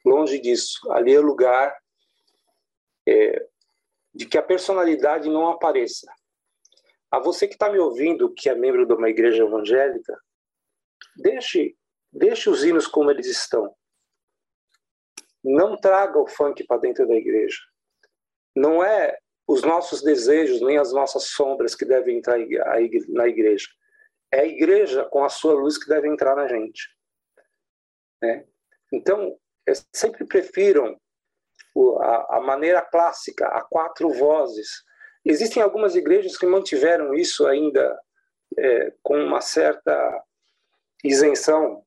[0.05, 0.91] longe disso.
[0.91, 1.77] Ali é lugar
[3.07, 3.47] é,
[4.13, 6.11] de que a personalidade não apareça.
[7.11, 10.17] A você que está me ouvindo, que é membro de uma igreja evangélica,
[11.17, 11.77] deixe,
[12.13, 13.75] deixe os hinos como eles estão.
[15.43, 17.59] Não traga o funk para dentro da igreja.
[18.55, 22.39] Não é os nossos desejos nem as nossas sombras que devem entrar
[23.09, 23.67] na igreja.
[24.33, 26.89] É a igreja com a sua luz que deve entrar na gente.
[28.23, 28.47] Né?
[28.93, 29.37] Então,
[29.93, 31.01] sempre prefiram
[32.29, 34.85] a maneira clássica, a quatro vozes,
[35.25, 37.99] Existem algumas igrejas que mantiveram isso ainda
[38.57, 40.25] é, com uma certa
[41.05, 41.85] isenção.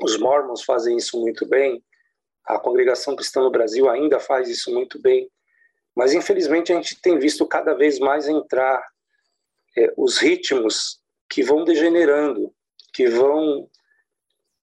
[0.00, 1.82] Os mormons fazem isso muito bem,
[2.46, 5.28] a congregação cristã no Brasil ainda faz isso muito bem,
[5.94, 8.86] mas infelizmente a gente tem visto cada vez mais entrar
[9.76, 12.54] é, os ritmos que vão degenerando,
[12.92, 13.68] que vão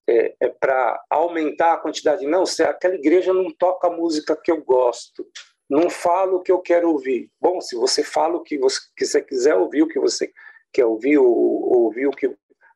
[0.08, 2.26] é, é para aumentar a quantidade.
[2.26, 5.26] Não, se aquela igreja não toca a música que eu gosto,
[5.68, 7.30] não falo o que eu quero ouvir.
[7.40, 10.32] Bom, se você fala o que você, que você quiser ouvir, o que você
[10.72, 12.26] quer ouvir, ou, ou ouvir o que,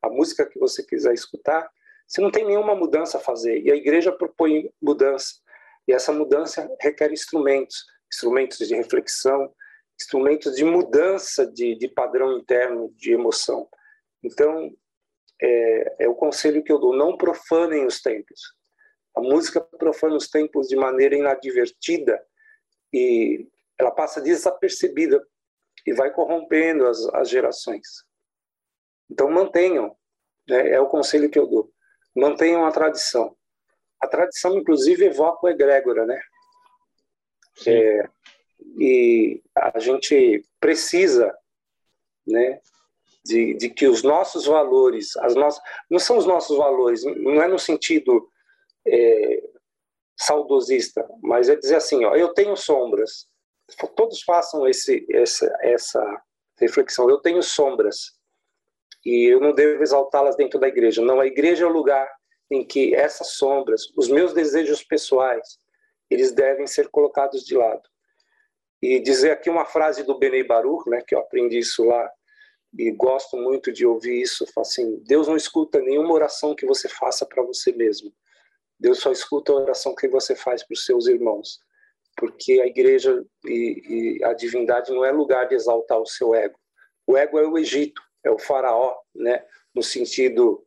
[0.02, 1.68] a música que você quiser escutar,
[2.06, 3.60] você não tem nenhuma mudança a fazer.
[3.60, 5.34] E a igreja propõe mudança.
[5.86, 9.52] E essa mudança requer instrumentos, instrumentos de reflexão,
[10.00, 13.68] instrumentos de mudança de, de padrão interno, de emoção.
[14.22, 14.72] Então,
[15.40, 18.40] é, é o conselho que eu dou: não profanem os templos.
[19.14, 22.24] A música profana os templos de maneira inadvertida
[22.92, 25.24] e ela passa desapercebida
[25.86, 28.04] e vai corrompendo as, as gerações.
[29.10, 29.96] Então mantenham,
[30.48, 30.70] né?
[30.70, 31.72] é o conselho que eu dou,
[32.14, 33.36] mantenham a tradição.
[34.00, 36.20] A tradição, inclusive, evoca o egrégora, né?
[37.66, 38.08] É,
[38.78, 41.36] e a gente precisa,
[42.24, 42.60] né,
[43.24, 45.60] de, de que os nossos valores, as nossas,
[45.90, 48.30] não são os nossos valores, não é no sentido
[48.86, 49.50] é,
[50.18, 53.28] saudosista, mas é dizer assim, ó, eu tenho sombras.
[53.94, 56.22] Todos façam esse, essa, essa
[56.58, 57.08] reflexão.
[57.08, 58.18] Eu tenho sombras
[59.04, 61.02] e eu não devo exaltá-las dentro da igreja.
[61.02, 62.10] Não, a igreja é o lugar
[62.50, 65.58] em que essas sombras, os meus desejos pessoais,
[66.10, 67.82] eles devem ser colocados de lado.
[68.82, 72.10] E dizer aqui uma frase do Benei Baruch, né, que eu aprendi isso lá
[72.76, 77.26] e gosto muito de ouvir isso, assim, Deus não escuta nenhuma oração que você faça
[77.26, 78.12] para você mesmo.
[78.78, 81.60] Deus só escuta a oração que você faz para os seus irmãos.
[82.16, 86.58] Porque a igreja e, e a divindade não é lugar de exaltar o seu ego.
[87.06, 90.64] O ego é o Egito, é o faraó, né, no sentido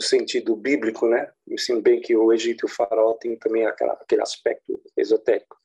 [0.00, 1.30] no sentido bíblico, né?
[1.58, 5.56] Sim, bem que o Egito e o faraó têm também aquela, aquele aspecto esotérico.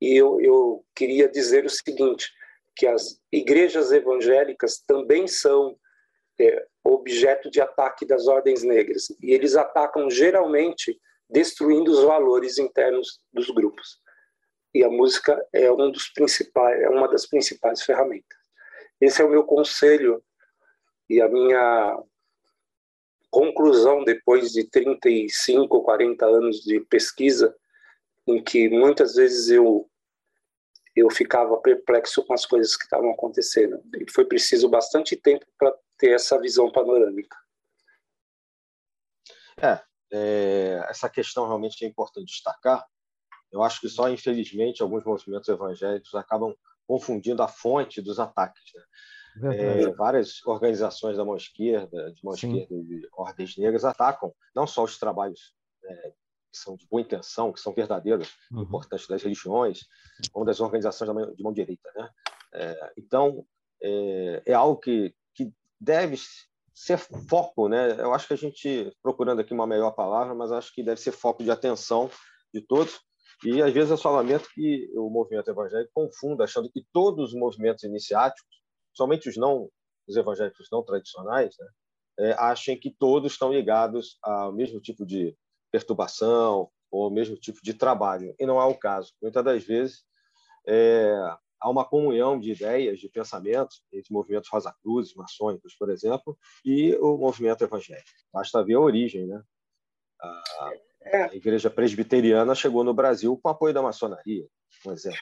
[0.00, 2.32] E eu, eu queria dizer o seguinte,
[2.74, 5.78] que as igrejas evangélicas também são
[6.40, 9.08] é, objeto de ataque das ordens negras.
[9.22, 14.00] E eles atacam geralmente destruindo os valores internos dos grupos.
[14.74, 18.38] E a música é um dos principais, é uma das principais ferramentas.
[19.00, 20.22] Esse é o meu conselho
[21.08, 21.98] e a minha
[23.30, 27.54] conclusão depois de 35 ou 40 anos de pesquisa,
[28.26, 29.86] em que muitas vezes eu
[30.96, 33.80] eu ficava perplexo com as coisas que estavam acontecendo.
[33.96, 37.36] E foi preciso bastante tempo para ter essa visão panorâmica.
[39.62, 39.80] É,
[40.10, 42.84] é, essa questão realmente é importante destacar.
[43.52, 46.54] Eu acho que só, infelizmente, alguns movimentos evangélicos acabam
[46.86, 48.72] confundindo a fonte dos ataques.
[49.36, 49.56] Né?
[49.56, 52.58] É, várias organizações da mão esquerda, de mão Sim.
[52.58, 56.12] esquerda e de ordens negras atacam não só os trabalhos é,
[56.50, 58.62] que são de boa intenção, que são verdadeiros, uhum.
[58.62, 59.86] importantes das religiões,
[60.32, 61.88] como das organizações de mão direita.
[61.94, 62.10] Né?
[62.54, 63.46] É, então,
[63.82, 65.14] é, é, algo que
[65.80, 66.16] deve
[66.74, 68.00] ser foco, né?
[68.00, 71.12] Eu acho que a gente, procurando aqui uma melhor palavra, mas acho que deve ser
[71.12, 72.10] foco de atenção
[72.52, 73.00] de todos.
[73.44, 77.38] E, às vezes, eu só lamento que o movimento evangélico confunda, achando que todos os
[77.38, 78.60] movimentos iniciáticos,
[78.92, 79.70] somente os não
[80.08, 81.68] os evangélicos não tradicionais, né,
[82.18, 85.36] é, achem que todos estão ligados ao mesmo tipo de
[85.70, 88.34] perturbação ou o mesmo tipo de trabalho.
[88.38, 89.12] E não é o caso.
[89.22, 90.04] Muitas das vezes
[90.66, 91.14] é,
[91.60, 96.94] há uma comunhão de ideias, de pensamentos entre movimentos Rosa Cruz, maçônicos, por exemplo, e
[96.96, 98.08] o movimento evangélico.
[98.32, 99.42] Basta ver a origem, né?
[100.20, 101.22] A, é.
[101.24, 104.46] a Igreja Presbiteriana chegou no Brasil com apoio da maçonaria,
[104.82, 105.18] por exemplo.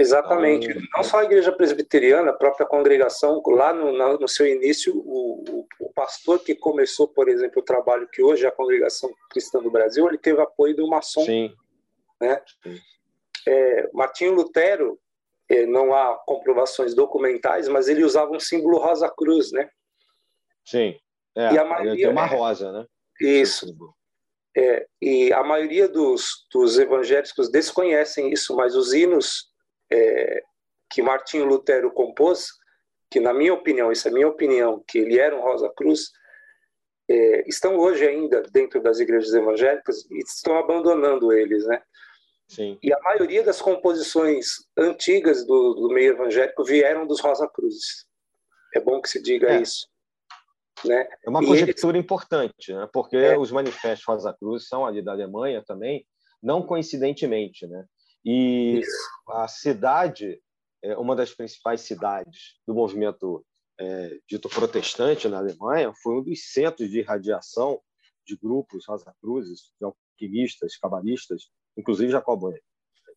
[0.00, 0.70] Exatamente.
[0.70, 5.44] Então, Não só a igreja presbiteriana, a própria congregação, lá no, no seu início, o,
[5.46, 9.60] o, o, pastor que começou, por exemplo, o trabalho que hoje é a congregação cristã
[9.60, 11.22] do Brasil, ele teve apoio do maçom.
[11.22, 11.54] Sim.
[12.18, 12.42] Né?
[12.62, 12.78] Sim.
[13.46, 15.09] É, Martinho Lutero, é,
[15.66, 19.68] não há comprovações documentais, mas ele usava um símbolo rosa cruz, né?
[20.64, 20.96] Sim.
[21.36, 22.86] É, e a maioria, tem uma rosa, né?
[23.20, 23.66] Isso.
[24.56, 29.50] É, e a maioria dos, dos evangélicos desconhecem isso, mas os hinos
[29.92, 30.42] é,
[30.90, 32.48] que Martinho Lutero compôs,
[33.10, 36.10] que na minha opinião, isso é minha opinião, que ele era um Rosa Cruz,
[37.08, 41.82] é, estão hoje ainda dentro das igrejas evangélicas e estão abandonando eles, né?
[42.50, 42.76] Sim.
[42.82, 48.04] E a maioria das composições antigas do, do meio evangélico vieram dos Rosa Cruzes.
[48.74, 49.62] É bom que se diga é.
[49.62, 49.86] isso.
[50.84, 51.08] Né?
[51.24, 52.04] É uma conjectura eles...
[52.04, 52.88] importante, né?
[52.92, 53.38] porque é.
[53.38, 56.04] os manifestos Rosa Cruz são ali da Alemanha também,
[56.42, 57.84] não coincidentemente, né?
[58.24, 59.08] E Isso.
[59.28, 60.40] a cidade,
[60.82, 63.44] é uma das principais cidades do movimento
[63.78, 67.80] é, dito protestante na Alemanha, foi um dos centros de irradiação
[68.26, 72.60] de grupos Rosa Cruzes, de alquimistas, cabalistas, inclusive Jacobone.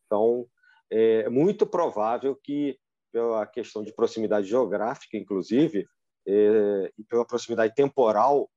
[0.06, 0.46] Então,
[0.90, 2.78] é muito provável que,
[3.12, 5.86] pela questão de proximidade geográfica, inclusive,
[6.26, 8.50] é, e pela proximidade temporal,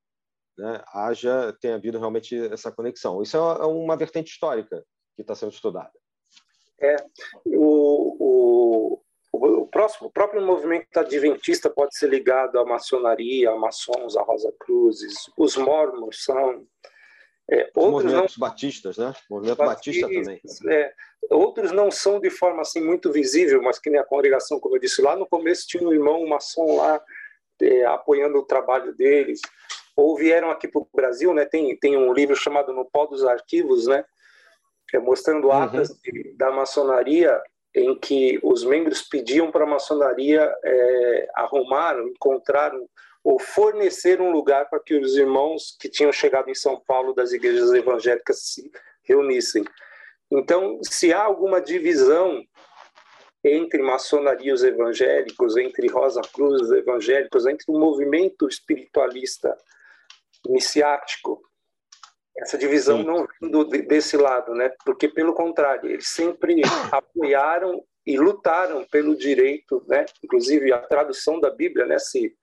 [0.58, 3.22] né, haja, tenha havido realmente essa conexão.
[3.22, 4.84] Isso é uma vertente histórica
[5.16, 5.92] que está sendo estudada.
[6.80, 6.96] É,
[7.46, 14.16] o, o, o, próximo, o próprio movimento adventista pode ser ligado à maçonaria, a maçons,
[14.16, 16.66] a Rosa Cruzes, os mormons são.
[17.50, 19.14] É, os movimentos não, batistas, né?
[19.30, 20.78] Movimento batistas, batista também.
[20.78, 20.94] É,
[21.32, 24.80] outros não são de forma assim muito visível, mas que nem a congregação, como eu
[24.80, 27.02] disse lá no começo, tinha um irmão um maçom lá
[27.62, 29.40] é, apoiando o trabalho deles.
[29.96, 31.46] Ou vieram aqui para o Brasil, né?
[31.46, 34.04] Tem, tem um livro chamado No Pó dos Arquivos, né?
[34.94, 35.98] é, mostrando atas uhum.
[36.04, 37.42] de, da maçonaria
[37.76, 42.72] em que os membros pediam para a maçonaria é, arrumar, encontrar
[43.28, 47.34] ou fornecer um lugar para que os irmãos que tinham chegado em São Paulo das
[47.34, 48.72] igrejas evangélicas se
[49.04, 49.66] reunissem.
[50.32, 52.42] Então, se há alguma divisão
[53.44, 59.58] entre maçonaria os evangélicos, entre Rosa Cruz os evangélicos, entre o movimento espiritualista
[60.48, 61.42] iniciático,
[62.38, 63.04] essa divisão Sim.
[63.08, 64.72] não vindo desse lado, né?
[64.86, 66.62] Porque pelo contrário, eles sempre
[66.94, 70.06] apoiaram e lutaram pelo direito, né?
[70.24, 72.00] Inclusive a tradução da Bíblia, né?
[72.00, 72.34] Se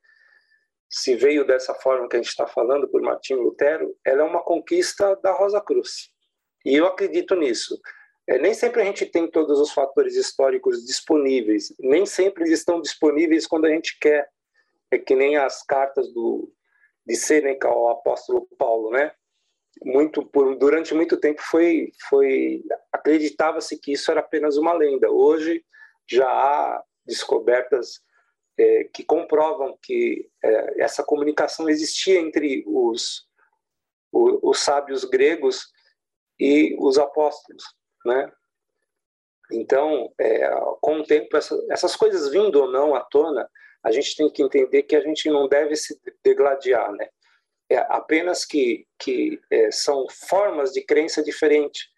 [0.94, 4.44] se veio dessa forma que a gente está falando por Martinho Lutero, ela é uma
[4.44, 6.08] conquista da Rosa Cruz.
[6.64, 7.76] E eu acredito nisso.
[8.28, 12.80] É, nem sempre a gente tem todos os fatores históricos disponíveis, nem sempre eles estão
[12.80, 14.28] disponíveis quando a gente quer.
[14.88, 16.52] É que nem as cartas do,
[17.04, 19.10] de Sêneca ao apóstolo Paulo, né?
[19.82, 25.10] Muito por durante muito tempo foi foi acreditava-se que isso era apenas uma lenda.
[25.10, 25.64] Hoje
[26.08, 28.00] já há descobertas
[28.58, 33.26] é, que comprovam que é, essa comunicação existia entre os,
[34.12, 35.72] os, os sábios gregos
[36.38, 37.64] e os apóstolos,
[38.04, 38.30] né?
[39.52, 40.48] Então, é,
[40.80, 43.48] com o tempo, essa, essas coisas vindo ou não à tona,
[43.82, 47.08] a gente tem que entender que a gente não deve se degladiar, né?
[47.68, 51.88] É apenas que, que é, são formas de crença diferentes,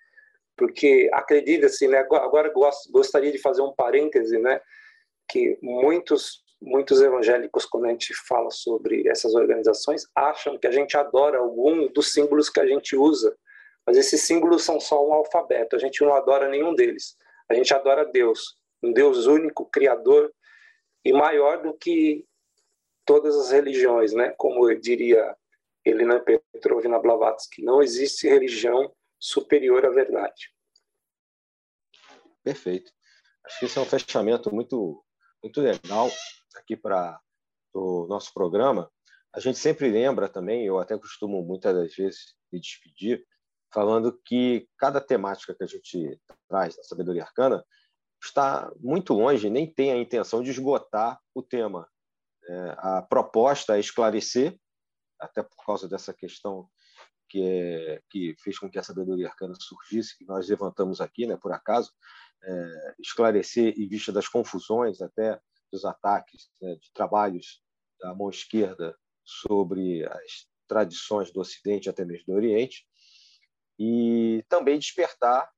[0.57, 1.99] porque acredita-se, né?
[1.99, 4.61] Agora gost, gostaria de fazer um parêntese, né?
[5.29, 10.97] Que muitos muitos evangélicos, quando a gente fala sobre essas organizações, acham que a gente
[10.97, 13.37] adora algum dos símbolos que a gente usa,
[13.87, 17.17] mas esses símbolos são só um alfabeto, a gente não adora nenhum deles.
[17.49, 20.33] A gente adora Deus, um Deus único, criador
[21.05, 22.27] e maior do que
[23.05, 24.35] todas as religiões, né?
[24.37, 25.37] Como diria
[25.85, 30.53] Helena Petrovna Blavatsky, não existe religião superior à verdade.
[32.43, 32.91] Perfeito.
[33.45, 35.05] Acho que isso é um fechamento muito,
[35.41, 36.11] muito legal
[36.59, 37.21] aqui para
[37.75, 38.91] o nosso programa.
[39.35, 43.25] A gente sempre lembra também, eu até costumo muitas das vezes me despedir,
[43.73, 47.65] falando que cada temática que a gente traz na sabedoria arcana
[48.23, 51.87] está muito longe, nem tem a intenção de esgotar o tema.
[52.49, 54.59] É, a proposta é esclarecer,
[55.21, 56.69] até por causa dessa questão
[57.29, 61.37] que, é, que fez com que a sabedoria arcana surgisse, que nós levantamos aqui, né,
[61.37, 61.93] por acaso,
[62.43, 65.41] é, esclarecer em vista das confusões, até
[65.73, 67.63] dos ataques né, de trabalhos
[68.01, 72.87] da mão esquerda sobre as tradições do Ocidente, até mesmo do Oriente,
[73.79, 75.49] e também despertar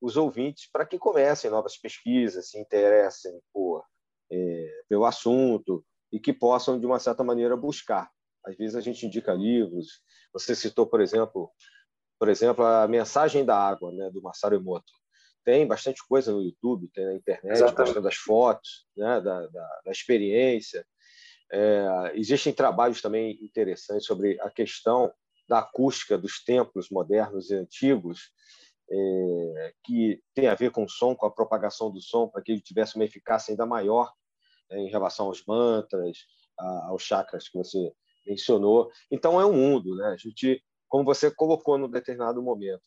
[0.00, 3.84] os ouvintes para que comecem novas pesquisas, se interessem por,
[4.30, 8.10] é, pelo assunto e que possam, de uma certa maneira, buscar.
[8.44, 10.00] Às vezes a gente indica livros.
[10.32, 11.50] Você citou, por exemplo,
[12.18, 14.92] por exemplo, a Mensagem da Água, né, do Masaru Emoto.
[15.48, 17.78] Tem bastante coisa no YouTube, tem na internet, Exatamente.
[17.78, 20.86] mostrando as fotos né, da, da, da experiência.
[21.50, 25.10] É, existem trabalhos também interessantes sobre a questão
[25.48, 28.30] da acústica dos templos modernos e antigos,
[28.90, 32.52] é, que tem a ver com o som, com a propagação do som, para que
[32.52, 34.12] ele tivesse uma eficácia ainda maior
[34.70, 36.26] é, em relação aos mantras,
[36.60, 37.90] a, aos chakras que você
[38.26, 38.90] mencionou.
[39.10, 40.08] Então é um mundo, né?
[40.08, 42.82] A gente, como você colocou no determinado momento,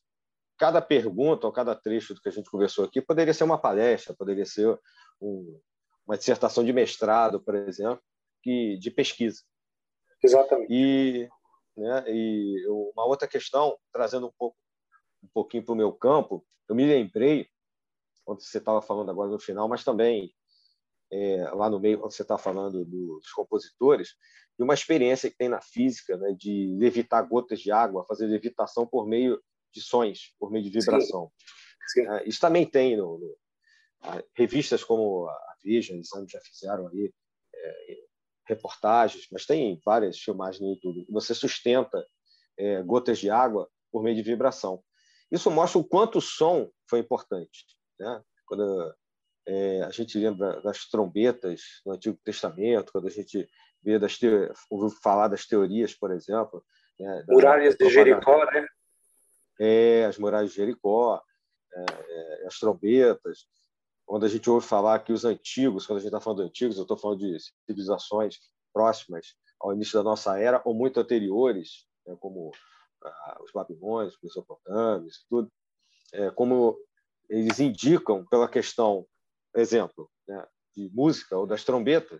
[0.61, 4.13] cada pergunta ou cada trecho do que a gente conversou aqui poderia ser uma palestra,
[4.13, 4.79] poderia ser
[5.19, 5.59] um,
[6.05, 7.99] uma dissertação de mestrado, por exemplo,
[8.43, 9.41] que de pesquisa.
[10.23, 10.71] Exatamente.
[10.71, 11.27] E
[11.75, 12.03] né?
[12.07, 14.55] E uma outra questão, trazendo um pouco
[15.23, 17.47] um pouquinho para o meu campo, eu me lembrei
[18.23, 20.31] quando você estava falando agora no final, mas também
[21.11, 24.09] é, lá no meio quando você está falando dos compositores,
[24.57, 28.85] de uma experiência que tem na física, né, de levitar gotas de água, fazer levitação
[28.85, 29.41] por meio
[29.73, 31.31] de sons, por meio de vibração.
[31.87, 32.03] Sim.
[32.03, 32.07] Sim.
[32.07, 33.37] É, isso também tem no, no
[34.35, 37.13] revistas como a Veja, eles já fizeram aí
[37.53, 37.97] é,
[38.47, 42.03] reportagens, mas tem várias filmagens no YouTube, você sustenta
[42.57, 44.83] é, gotas de água por meio de vibração.
[45.31, 47.65] Isso mostra o quanto o som foi importante.
[47.99, 48.21] Né?
[48.45, 48.95] Quando
[49.47, 53.47] é, a gente lembra das trombetas no Antigo Testamento, quando a gente
[53.83, 54.17] vê das
[54.69, 56.63] ouviu falar das teorias, por exemplo.
[56.99, 58.67] Né, muralhas da, de Jericó, né?
[59.63, 61.21] É, as muralhas de Jericó,
[61.73, 61.85] é,
[62.43, 63.45] é, as trombetas.
[64.05, 66.77] Quando a gente ouve falar que os antigos, quando a gente está falando de antigos,
[66.77, 68.39] eu estou falando de civilizações
[68.73, 72.51] próximas ao início da nossa era ou muito anteriores, né, como
[73.03, 75.51] ah, os babilônios, os mesopotâmios, tudo,
[76.13, 76.77] é, como
[77.29, 79.05] eles indicam pela questão,
[79.55, 82.19] exemplo, né, de música ou das trombetas,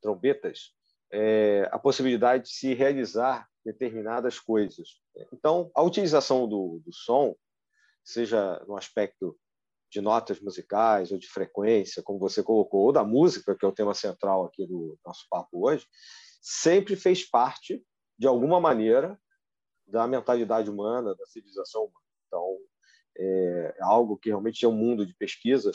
[0.00, 0.72] trombetas,
[1.12, 5.00] é, a possibilidade de se realizar determinadas coisas.
[5.32, 7.34] Então, a utilização do, do som,
[8.04, 9.36] seja no aspecto
[9.90, 13.74] de notas musicais ou de frequência, como você colocou, ou da música, que é o
[13.74, 15.86] tema central aqui do nosso papo hoje,
[16.42, 17.82] sempre fez parte,
[18.18, 19.18] de alguma maneira,
[19.86, 22.04] da mentalidade humana, da civilização humana.
[22.26, 22.58] Então,
[23.16, 25.70] é algo que realmente é um mundo de pesquisa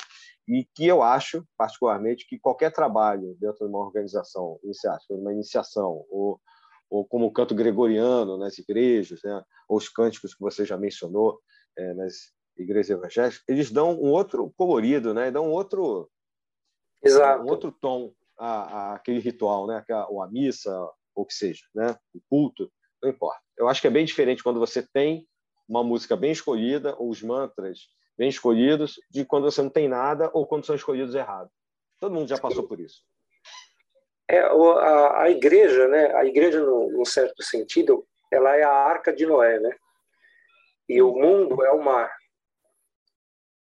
[0.47, 6.05] e que eu acho, particularmente, que qualquer trabalho dentro de uma organização iniciática, uma iniciação,
[6.09, 6.41] ou,
[6.89, 11.39] ou como o canto gregoriano nas igrejas, né, ou os cânticos que você já mencionou
[11.77, 16.09] é, nas igrejas evangélicas, eles dão um outro colorido, né, dão um outro,
[17.03, 17.43] Exato.
[17.43, 20.75] um outro tom a, a aquele ritual, né, ou a missa,
[21.13, 22.71] ou o que seja, né, o culto,
[23.03, 23.41] não importa.
[23.55, 25.27] Eu acho que é bem diferente quando você tem
[25.69, 27.87] uma música bem escolhida, ou os mantras
[28.17, 31.53] bem escolhidos, de quando você não tem nada ou quando são escolhidos errados.
[31.99, 33.05] Todo mundo já passou por isso.
[34.27, 36.13] É, a, a igreja, né?
[36.15, 39.75] A igreja, num certo sentido, ela é a arca de Noé, né?
[40.87, 42.11] E o mundo é o mar.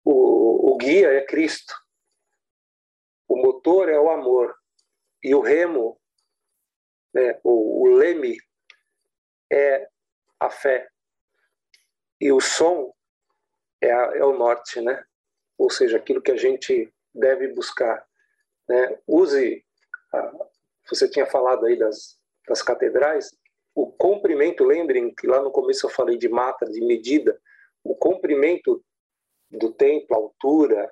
[0.04, 1.74] O, o guia é Cristo.
[3.28, 4.56] O motor é o amor.
[5.24, 6.00] E o remo,
[7.14, 7.40] né?
[7.44, 8.38] o, o leme,
[9.52, 9.88] é
[10.40, 10.88] a fé.
[12.20, 12.94] E o som
[13.82, 15.04] é, a, é o norte, né?
[15.58, 18.06] Ou seja, aquilo que a gente deve buscar.
[18.68, 19.00] Né?
[19.08, 19.64] Use,
[20.14, 20.32] a,
[20.90, 23.36] você tinha falado aí das, das catedrais,
[23.76, 27.40] o comprimento, lembrem que lá no começo eu falei de mata, de medida,
[27.84, 28.84] o comprimento
[29.52, 30.92] do templo, a altura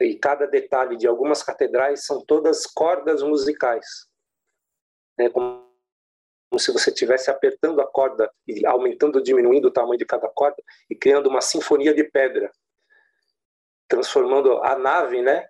[0.00, 3.86] e cada detalhe de algumas catedrais são todas cordas musicais.
[5.16, 5.30] Né?
[5.30, 5.71] Como
[6.58, 10.62] se você estivesse apertando a corda e aumentando ou diminuindo o tamanho de cada corda
[10.88, 12.50] e criando uma sinfonia de pedra,
[13.88, 15.48] transformando a nave, né,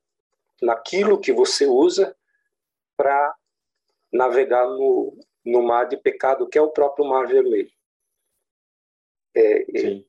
[0.61, 2.17] naquilo que você usa
[2.97, 3.35] para
[4.13, 7.71] navegar no, no mar de pecado, que é o próprio Mar Vermelho.
[9.35, 10.07] É, Sim.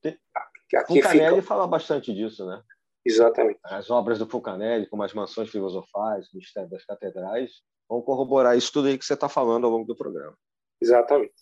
[0.75, 1.47] Aqui Fulcanelli fica...
[1.47, 2.61] fala bastante disso, né?
[3.05, 3.59] Exatamente.
[3.63, 8.71] As obras do Fulcanelli, como as mansões filosofais, o mistério das catedrais, vão corroborar isso
[8.71, 10.35] tudo aí que você está falando ao longo do programa.
[10.83, 11.33] Exatamente.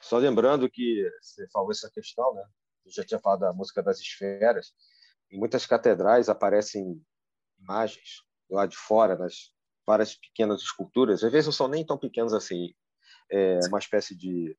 [0.00, 2.44] Só lembrando que você falou essa questão, né?
[2.86, 4.72] Eu já tinha falado da música das esferas.
[5.30, 7.04] Em muitas catedrais aparecem
[7.58, 9.52] imagens lá de fora, das
[9.84, 11.24] várias pequenas esculturas.
[11.24, 12.72] Às vezes não são nem tão pequenas assim.
[13.28, 14.56] É uma espécie de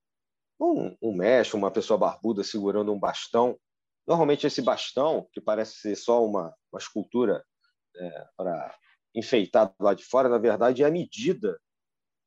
[0.60, 3.58] um, um mestre, uma pessoa barbuda segurando um bastão.
[4.06, 7.46] Normalmente esse bastão, que parece ser só uma, uma escultura
[7.96, 8.76] é, para
[9.14, 11.58] enfeitar lá de fora, na verdade é a medida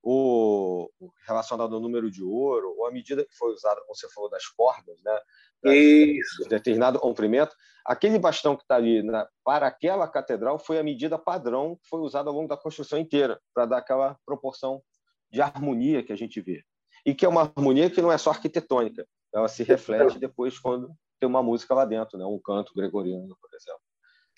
[0.02, 0.90] o,
[1.26, 4.46] relacionado ao número de ouro, ou a medida que foi usada, como você falou, das
[4.46, 5.18] cordas, né?
[5.62, 6.42] Das, Isso.
[6.44, 7.54] De determinado comprimento,
[7.84, 12.00] aquele bastão que está ali na, para aquela catedral foi a medida padrão que foi
[12.00, 14.82] usada ao longo da construção inteira, para dar aquela proporção
[15.30, 16.62] de harmonia que a gente vê.
[17.04, 20.90] E que é uma harmonia que não é só arquitetônica, ela se reflete depois quando
[21.20, 22.24] tem uma música lá dentro, né?
[22.24, 23.80] um canto gregoriano, por exemplo.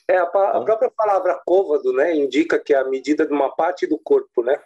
[0.09, 3.55] É, a, a então própria palavra côvado né, indica que é a medida de uma
[3.55, 4.61] parte do corpo, né?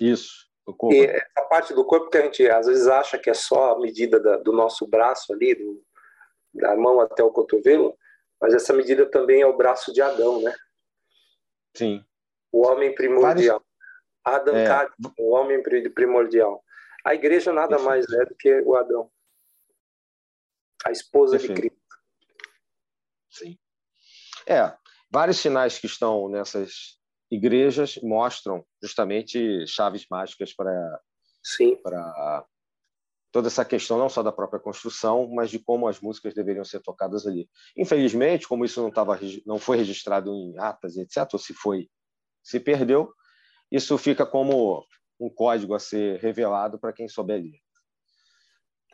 [0.00, 0.50] Isso.
[0.90, 3.80] E essa parte do corpo que a gente às vezes acha que é só a
[3.80, 5.84] medida da, do nosso braço ali, do,
[6.54, 7.96] da mão até o cotovelo,
[8.40, 10.54] mas essa medida também é o braço de Adão, né?
[11.76, 12.04] Sim.
[12.52, 13.62] O homem primordial.
[14.24, 14.50] Vários...
[14.50, 14.88] Adão é...
[15.18, 15.62] o homem
[15.92, 16.62] primordial.
[17.04, 19.10] A igreja nada mais é do que o Adão.
[20.84, 21.54] A esposa Perfeito.
[21.54, 21.82] de Cristo.
[23.30, 23.58] Sim.
[24.46, 24.72] É,
[25.10, 27.00] vários sinais que estão nessas
[27.32, 31.00] igrejas mostram justamente chaves mágicas para
[31.82, 32.46] para
[33.32, 36.80] toda essa questão não só da própria construção, mas de como as músicas deveriam ser
[36.80, 37.48] tocadas ali.
[37.76, 41.88] Infelizmente, como isso não estava não foi registrado em atas, etc, ou se foi,
[42.44, 43.10] se perdeu,
[43.70, 44.84] isso fica como
[45.18, 47.58] um código a ser revelado para quem souber ler.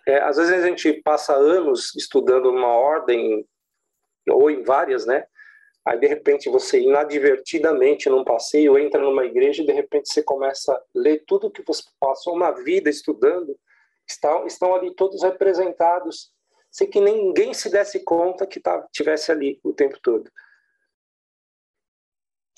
[0.06, 3.44] É, às vezes a gente passa anos estudando uma ordem
[4.30, 5.26] ou em várias, né?
[5.84, 10.72] Aí, de repente, você inadvertidamente num passeio entra numa igreja e, de repente, você começa
[10.72, 13.58] a ler tudo que você passou uma vida estudando.
[14.06, 16.32] Estão, estão ali todos representados,
[16.70, 20.30] sem que ninguém se desse conta que tá, tivesse ali o tempo todo.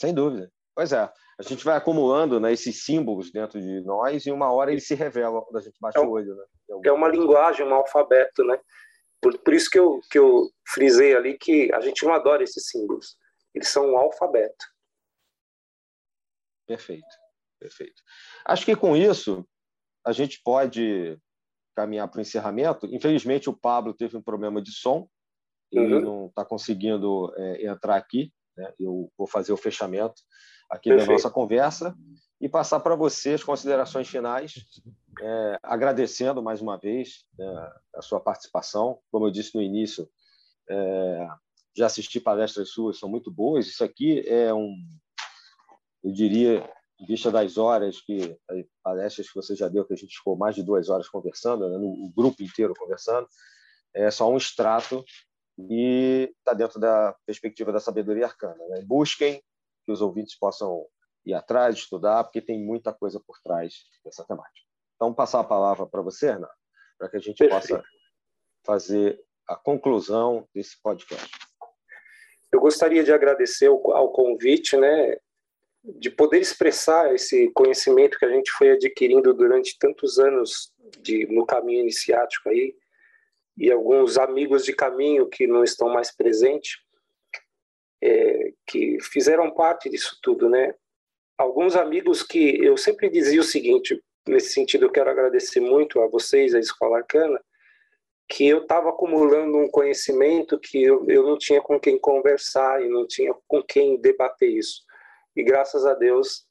[0.01, 0.51] Sem dúvida.
[0.75, 1.11] Pois é.
[1.39, 4.95] A gente vai acumulando né, esses símbolos dentro de nós e uma hora eles se
[4.95, 6.35] revelam quando a gente bate é, o olho.
[6.35, 6.45] Né?
[6.85, 8.61] É uma linguagem, um alfabeto, né?
[9.21, 12.69] Por, por isso que eu, que eu frisei ali que a gente não adora esses
[12.69, 13.17] símbolos.
[13.55, 14.65] Eles são um alfabeto.
[16.67, 17.17] Perfeito,
[17.59, 18.03] perfeito.
[18.47, 19.47] Acho que com isso
[20.07, 21.19] a gente pode
[21.77, 22.87] caminhar para o encerramento.
[22.87, 25.09] Infelizmente, o Pablo teve um problema de som,
[25.73, 26.01] ele uhum.
[26.01, 28.33] não está conseguindo é, entrar aqui.
[28.57, 28.73] Né?
[28.79, 30.21] Eu vou fazer o fechamento
[30.71, 31.09] aqui Perfeito.
[31.09, 31.95] da nossa conversa
[32.41, 34.65] e passar para você as considerações finais,
[35.21, 38.99] é, agradecendo mais uma vez né, a sua participação.
[39.11, 40.09] Como eu disse no início,
[40.73, 41.27] É,
[41.77, 43.67] já assisti palestras suas, são muito boas.
[43.67, 44.73] Isso aqui é um,
[46.05, 46.63] eu diria,
[47.01, 48.39] em vista das horas que
[48.81, 51.77] palestras que você já deu, que a gente ficou mais de duas horas conversando, né,
[51.77, 53.27] no grupo inteiro conversando,
[53.93, 55.05] é só um extrato
[55.59, 58.63] e está dentro da perspectiva da sabedoria arcana.
[58.69, 58.83] Né?
[58.87, 59.43] Busquem
[59.85, 60.87] que os ouvintes possam
[61.25, 63.75] ir atrás, estudar, porque tem muita coisa por trás
[64.05, 64.67] dessa temática.
[64.97, 66.55] Então, passar a palavra para você, Renato,
[66.99, 67.69] para que a gente Perfeito.
[67.69, 67.83] possa
[68.65, 71.31] fazer a conclusão desse podcast.
[72.53, 75.17] Eu gostaria de agradecer ao convite, né,
[75.83, 81.47] de poder expressar esse conhecimento que a gente foi adquirindo durante tantos anos de, no
[81.47, 82.75] caminho iniciático aí,
[83.57, 86.79] e alguns amigos de caminho que não estão mais presentes,
[88.03, 90.75] é, que fizeram parte disso tudo, né?
[91.41, 93.99] Alguns amigos que eu sempre dizia o seguinte,
[94.29, 97.43] nesse sentido eu quero agradecer muito a vocês, a Escola Arcana,
[98.29, 102.91] que eu estava acumulando um conhecimento que eu, eu não tinha com quem conversar e
[102.91, 104.83] não tinha com quem debater isso.
[105.35, 106.45] E graças a Deus,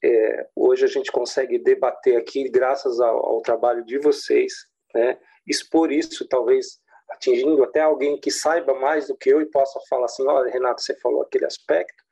[0.00, 4.52] é, hoje a gente consegue debater aqui, graças ao, ao, trabalho de vocês,
[4.94, 5.18] né?
[5.44, 6.78] expor isso, talvez
[7.10, 10.82] atingindo até alguém que saiba mais do que eu e possa falar assim: olha, Renato,
[10.82, 12.03] você falou aquele aspecto,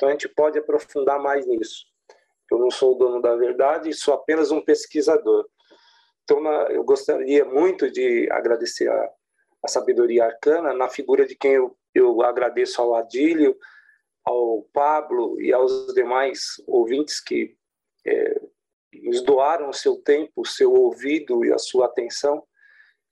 [0.00, 1.84] então a gente pode aprofundar mais nisso.
[2.50, 5.46] Eu não sou o dono da verdade, sou apenas um pesquisador.
[6.24, 9.10] Então, eu gostaria muito de agradecer a,
[9.62, 13.54] a sabedoria arcana na figura de quem eu, eu agradeço ao Adílio,
[14.24, 17.54] ao Pablo e aos demais ouvintes que
[18.06, 18.40] é,
[19.02, 22.42] nos doaram o seu tempo, o seu ouvido e a sua atenção,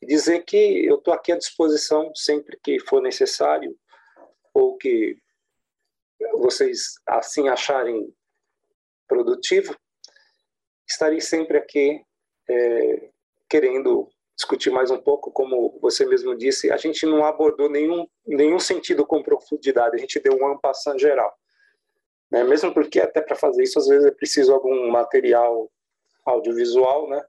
[0.00, 3.76] e dizer que eu estou aqui à disposição sempre que for necessário,
[4.54, 5.18] ou que
[6.38, 8.12] vocês assim acharem
[9.06, 9.76] produtivo,
[10.86, 12.00] estarei sempre aqui
[12.48, 13.10] é,
[13.48, 18.60] querendo discutir mais um pouco, como você mesmo disse, a gente não abordou nenhum, nenhum
[18.60, 21.36] sentido com profundidade, a gente deu um ampassão geral.
[22.30, 22.44] Né?
[22.44, 25.70] Mesmo porque até para fazer isso, às vezes é preciso algum material
[26.24, 27.22] audiovisual, né?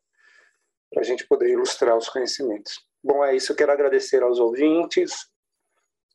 [0.91, 2.80] Para a gente poder ilustrar os conhecimentos.
[3.03, 3.52] Bom, é isso.
[3.52, 5.30] Eu quero agradecer aos ouvintes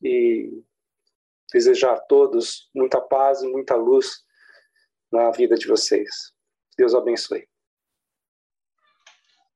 [0.03, 0.63] e
[1.53, 4.23] desejar a todos muita paz e muita luz
[5.13, 6.33] na vida de vocês.
[6.77, 7.47] Deus abençoe.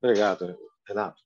[0.00, 0.56] Obrigado,
[0.86, 1.20] Renato.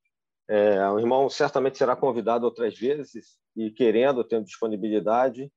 [0.48, 5.52] É, o irmão certamente será convidado outras vezes e, querendo, tendo disponibilidade,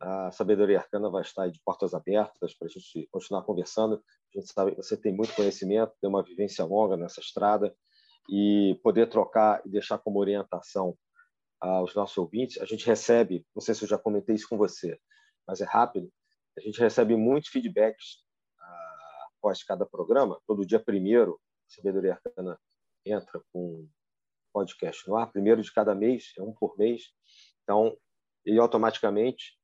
[0.00, 4.02] a Sabedoria Arcana vai estar de portas abertas para a gente continuar conversando.
[4.34, 7.72] A gente sabe que você tem muito conhecimento, tem uma vivência longa nessa estrada
[8.28, 10.96] e poder trocar e deixar como orientação
[11.62, 12.60] aos nossos ouvintes.
[12.60, 14.98] A gente recebe, não sei se eu já comentei isso com você,
[15.46, 16.12] mas é rápido,
[16.56, 18.24] a gente recebe muitos feedbacks
[18.60, 20.40] ah, após cada programa.
[20.46, 22.58] Todo dia primeiro Sabedoria Arcana
[23.04, 23.88] entra com
[24.52, 27.04] podcast no ar, primeiro de cada mês, é um por mês.
[27.62, 27.96] Então,
[28.44, 29.56] ele automaticamente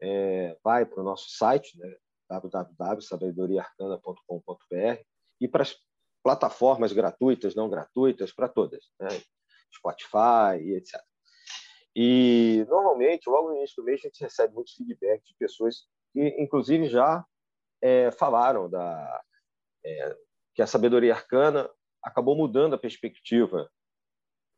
[0.00, 1.96] é, vai para o nosso site, né,
[2.28, 5.02] www.sabedoriaarcana.com.br
[5.40, 5.74] e para as
[6.22, 9.08] plataformas gratuitas, não gratuitas, para todas, né,
[9.74, 11.05] Spotify e etc.
[11.98, 16.28] E, normalmente, logo no início do mês, a gente recebe muitos feedbacks de pessoas que,
[16.38, 17.24] inclusive, já
[17.80, 19.24] é, falaram da,
[19.82, 20.16] é,
[20.54, 21.70] que a sabedoria arcana
[22.02, 23.70] acabou mudando a perspectiva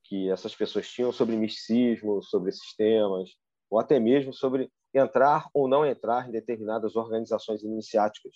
[0.02, 3.30] que essas pessoas tinham sobre misticismo, sobre sistemas,
[3.70, 8.34] ou até mesmo sobre entrar ou não entrar em determinadas organizações iniciáticas,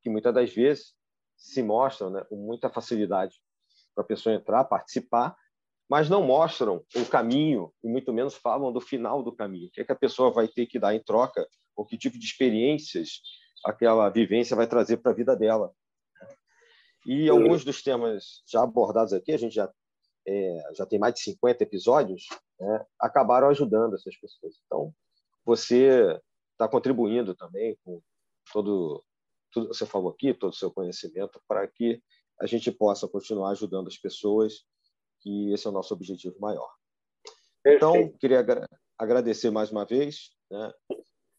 [0.00, 0.94] que muitas das vezes
[1.36, 3.34] se mostram né, com muita facilidade
[3.94, 5.36] para a pessoa entrar, participar,
[5.90, 9.66] mas não mostram o caminho e muito menos falam do final do caminho.
[9.66, 11.44] O que, é que a pessoa vai ter que dar em troca,
[11.74, 13.20] ou que tipo de experiências
[13.64, 15.74] aquela vivência vai trazer para a vida dela.
[17.04, 19.68] E alguns dos temas já abordados aqui, a gente já,
[20.28, 22.26] é, já tem mais de 50 episódios,
[22.58, 24.54] né, acabaram ajudando essas pessoas.
[24.66, 24.94] Então,
[25.44, 26.20] você
[26.52, 28.00] está contribuindo também com
[28.52, 29.02] todo
[29.52, 32.00] tudo que você falou aqui, todo o seu conhecimento, para que
[32.40, 34.64] a gente possa continuar ajudando as pessoas,
[35.20, 36.70] que esse é o nosso objetivo maior.
[37.66, 38.18] Então, Perfeito.
[38.18, 38.44] Queria
[38.98, 40.72] agradecer mais uma vez, né,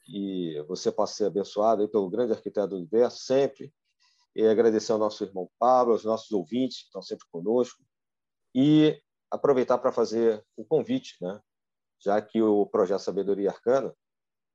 [0.08, 3.74] e você possa ser abençoado pelo grande arquiteto do universo, sempre,
[4.36, 7.84] e agradecer ao nosso irmão Pablo, aos nossos ouvintes que estão sempre conosco,
[8.56, 11.40] e aproveitar para fazer o convite, né?
[12.03, 13.95] já que o projeto Sabedoria Arcana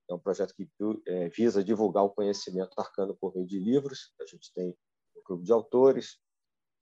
[0.09, 0.69] é um projeto que
[1.07, 4.13] é, visa divulgar o conhecimento arcano por meio de livros.
[4.21, 4.77] A gente tem
[5.17, 6.19] um clube de autores,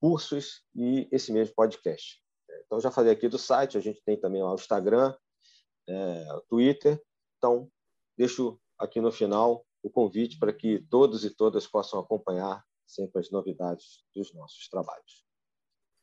[0.01, 2.23] cursos e esse mesmo podcast.
[2.65, 5.15] Então, já falei aqui do site, a gente tem também lá o Instagram,
[5.89, 7.03] é, Twitter.
[7.39, 7.71] Então,
[8.17, 13.31] deixo aqui no final o convite para que todos e todas possam acompanhar sempre as
[13.31, 15.25] novidades dos nossos trabalhos.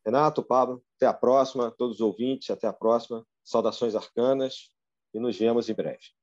[0.06, 1.72] Renato, Pablo, até a próxima.
[1.72, 3.26] Todos os ouvintes, até a próxima.
[3.44, 4.69] Saudações arcanas
[5.14, 6.20] e nos vemos em breve.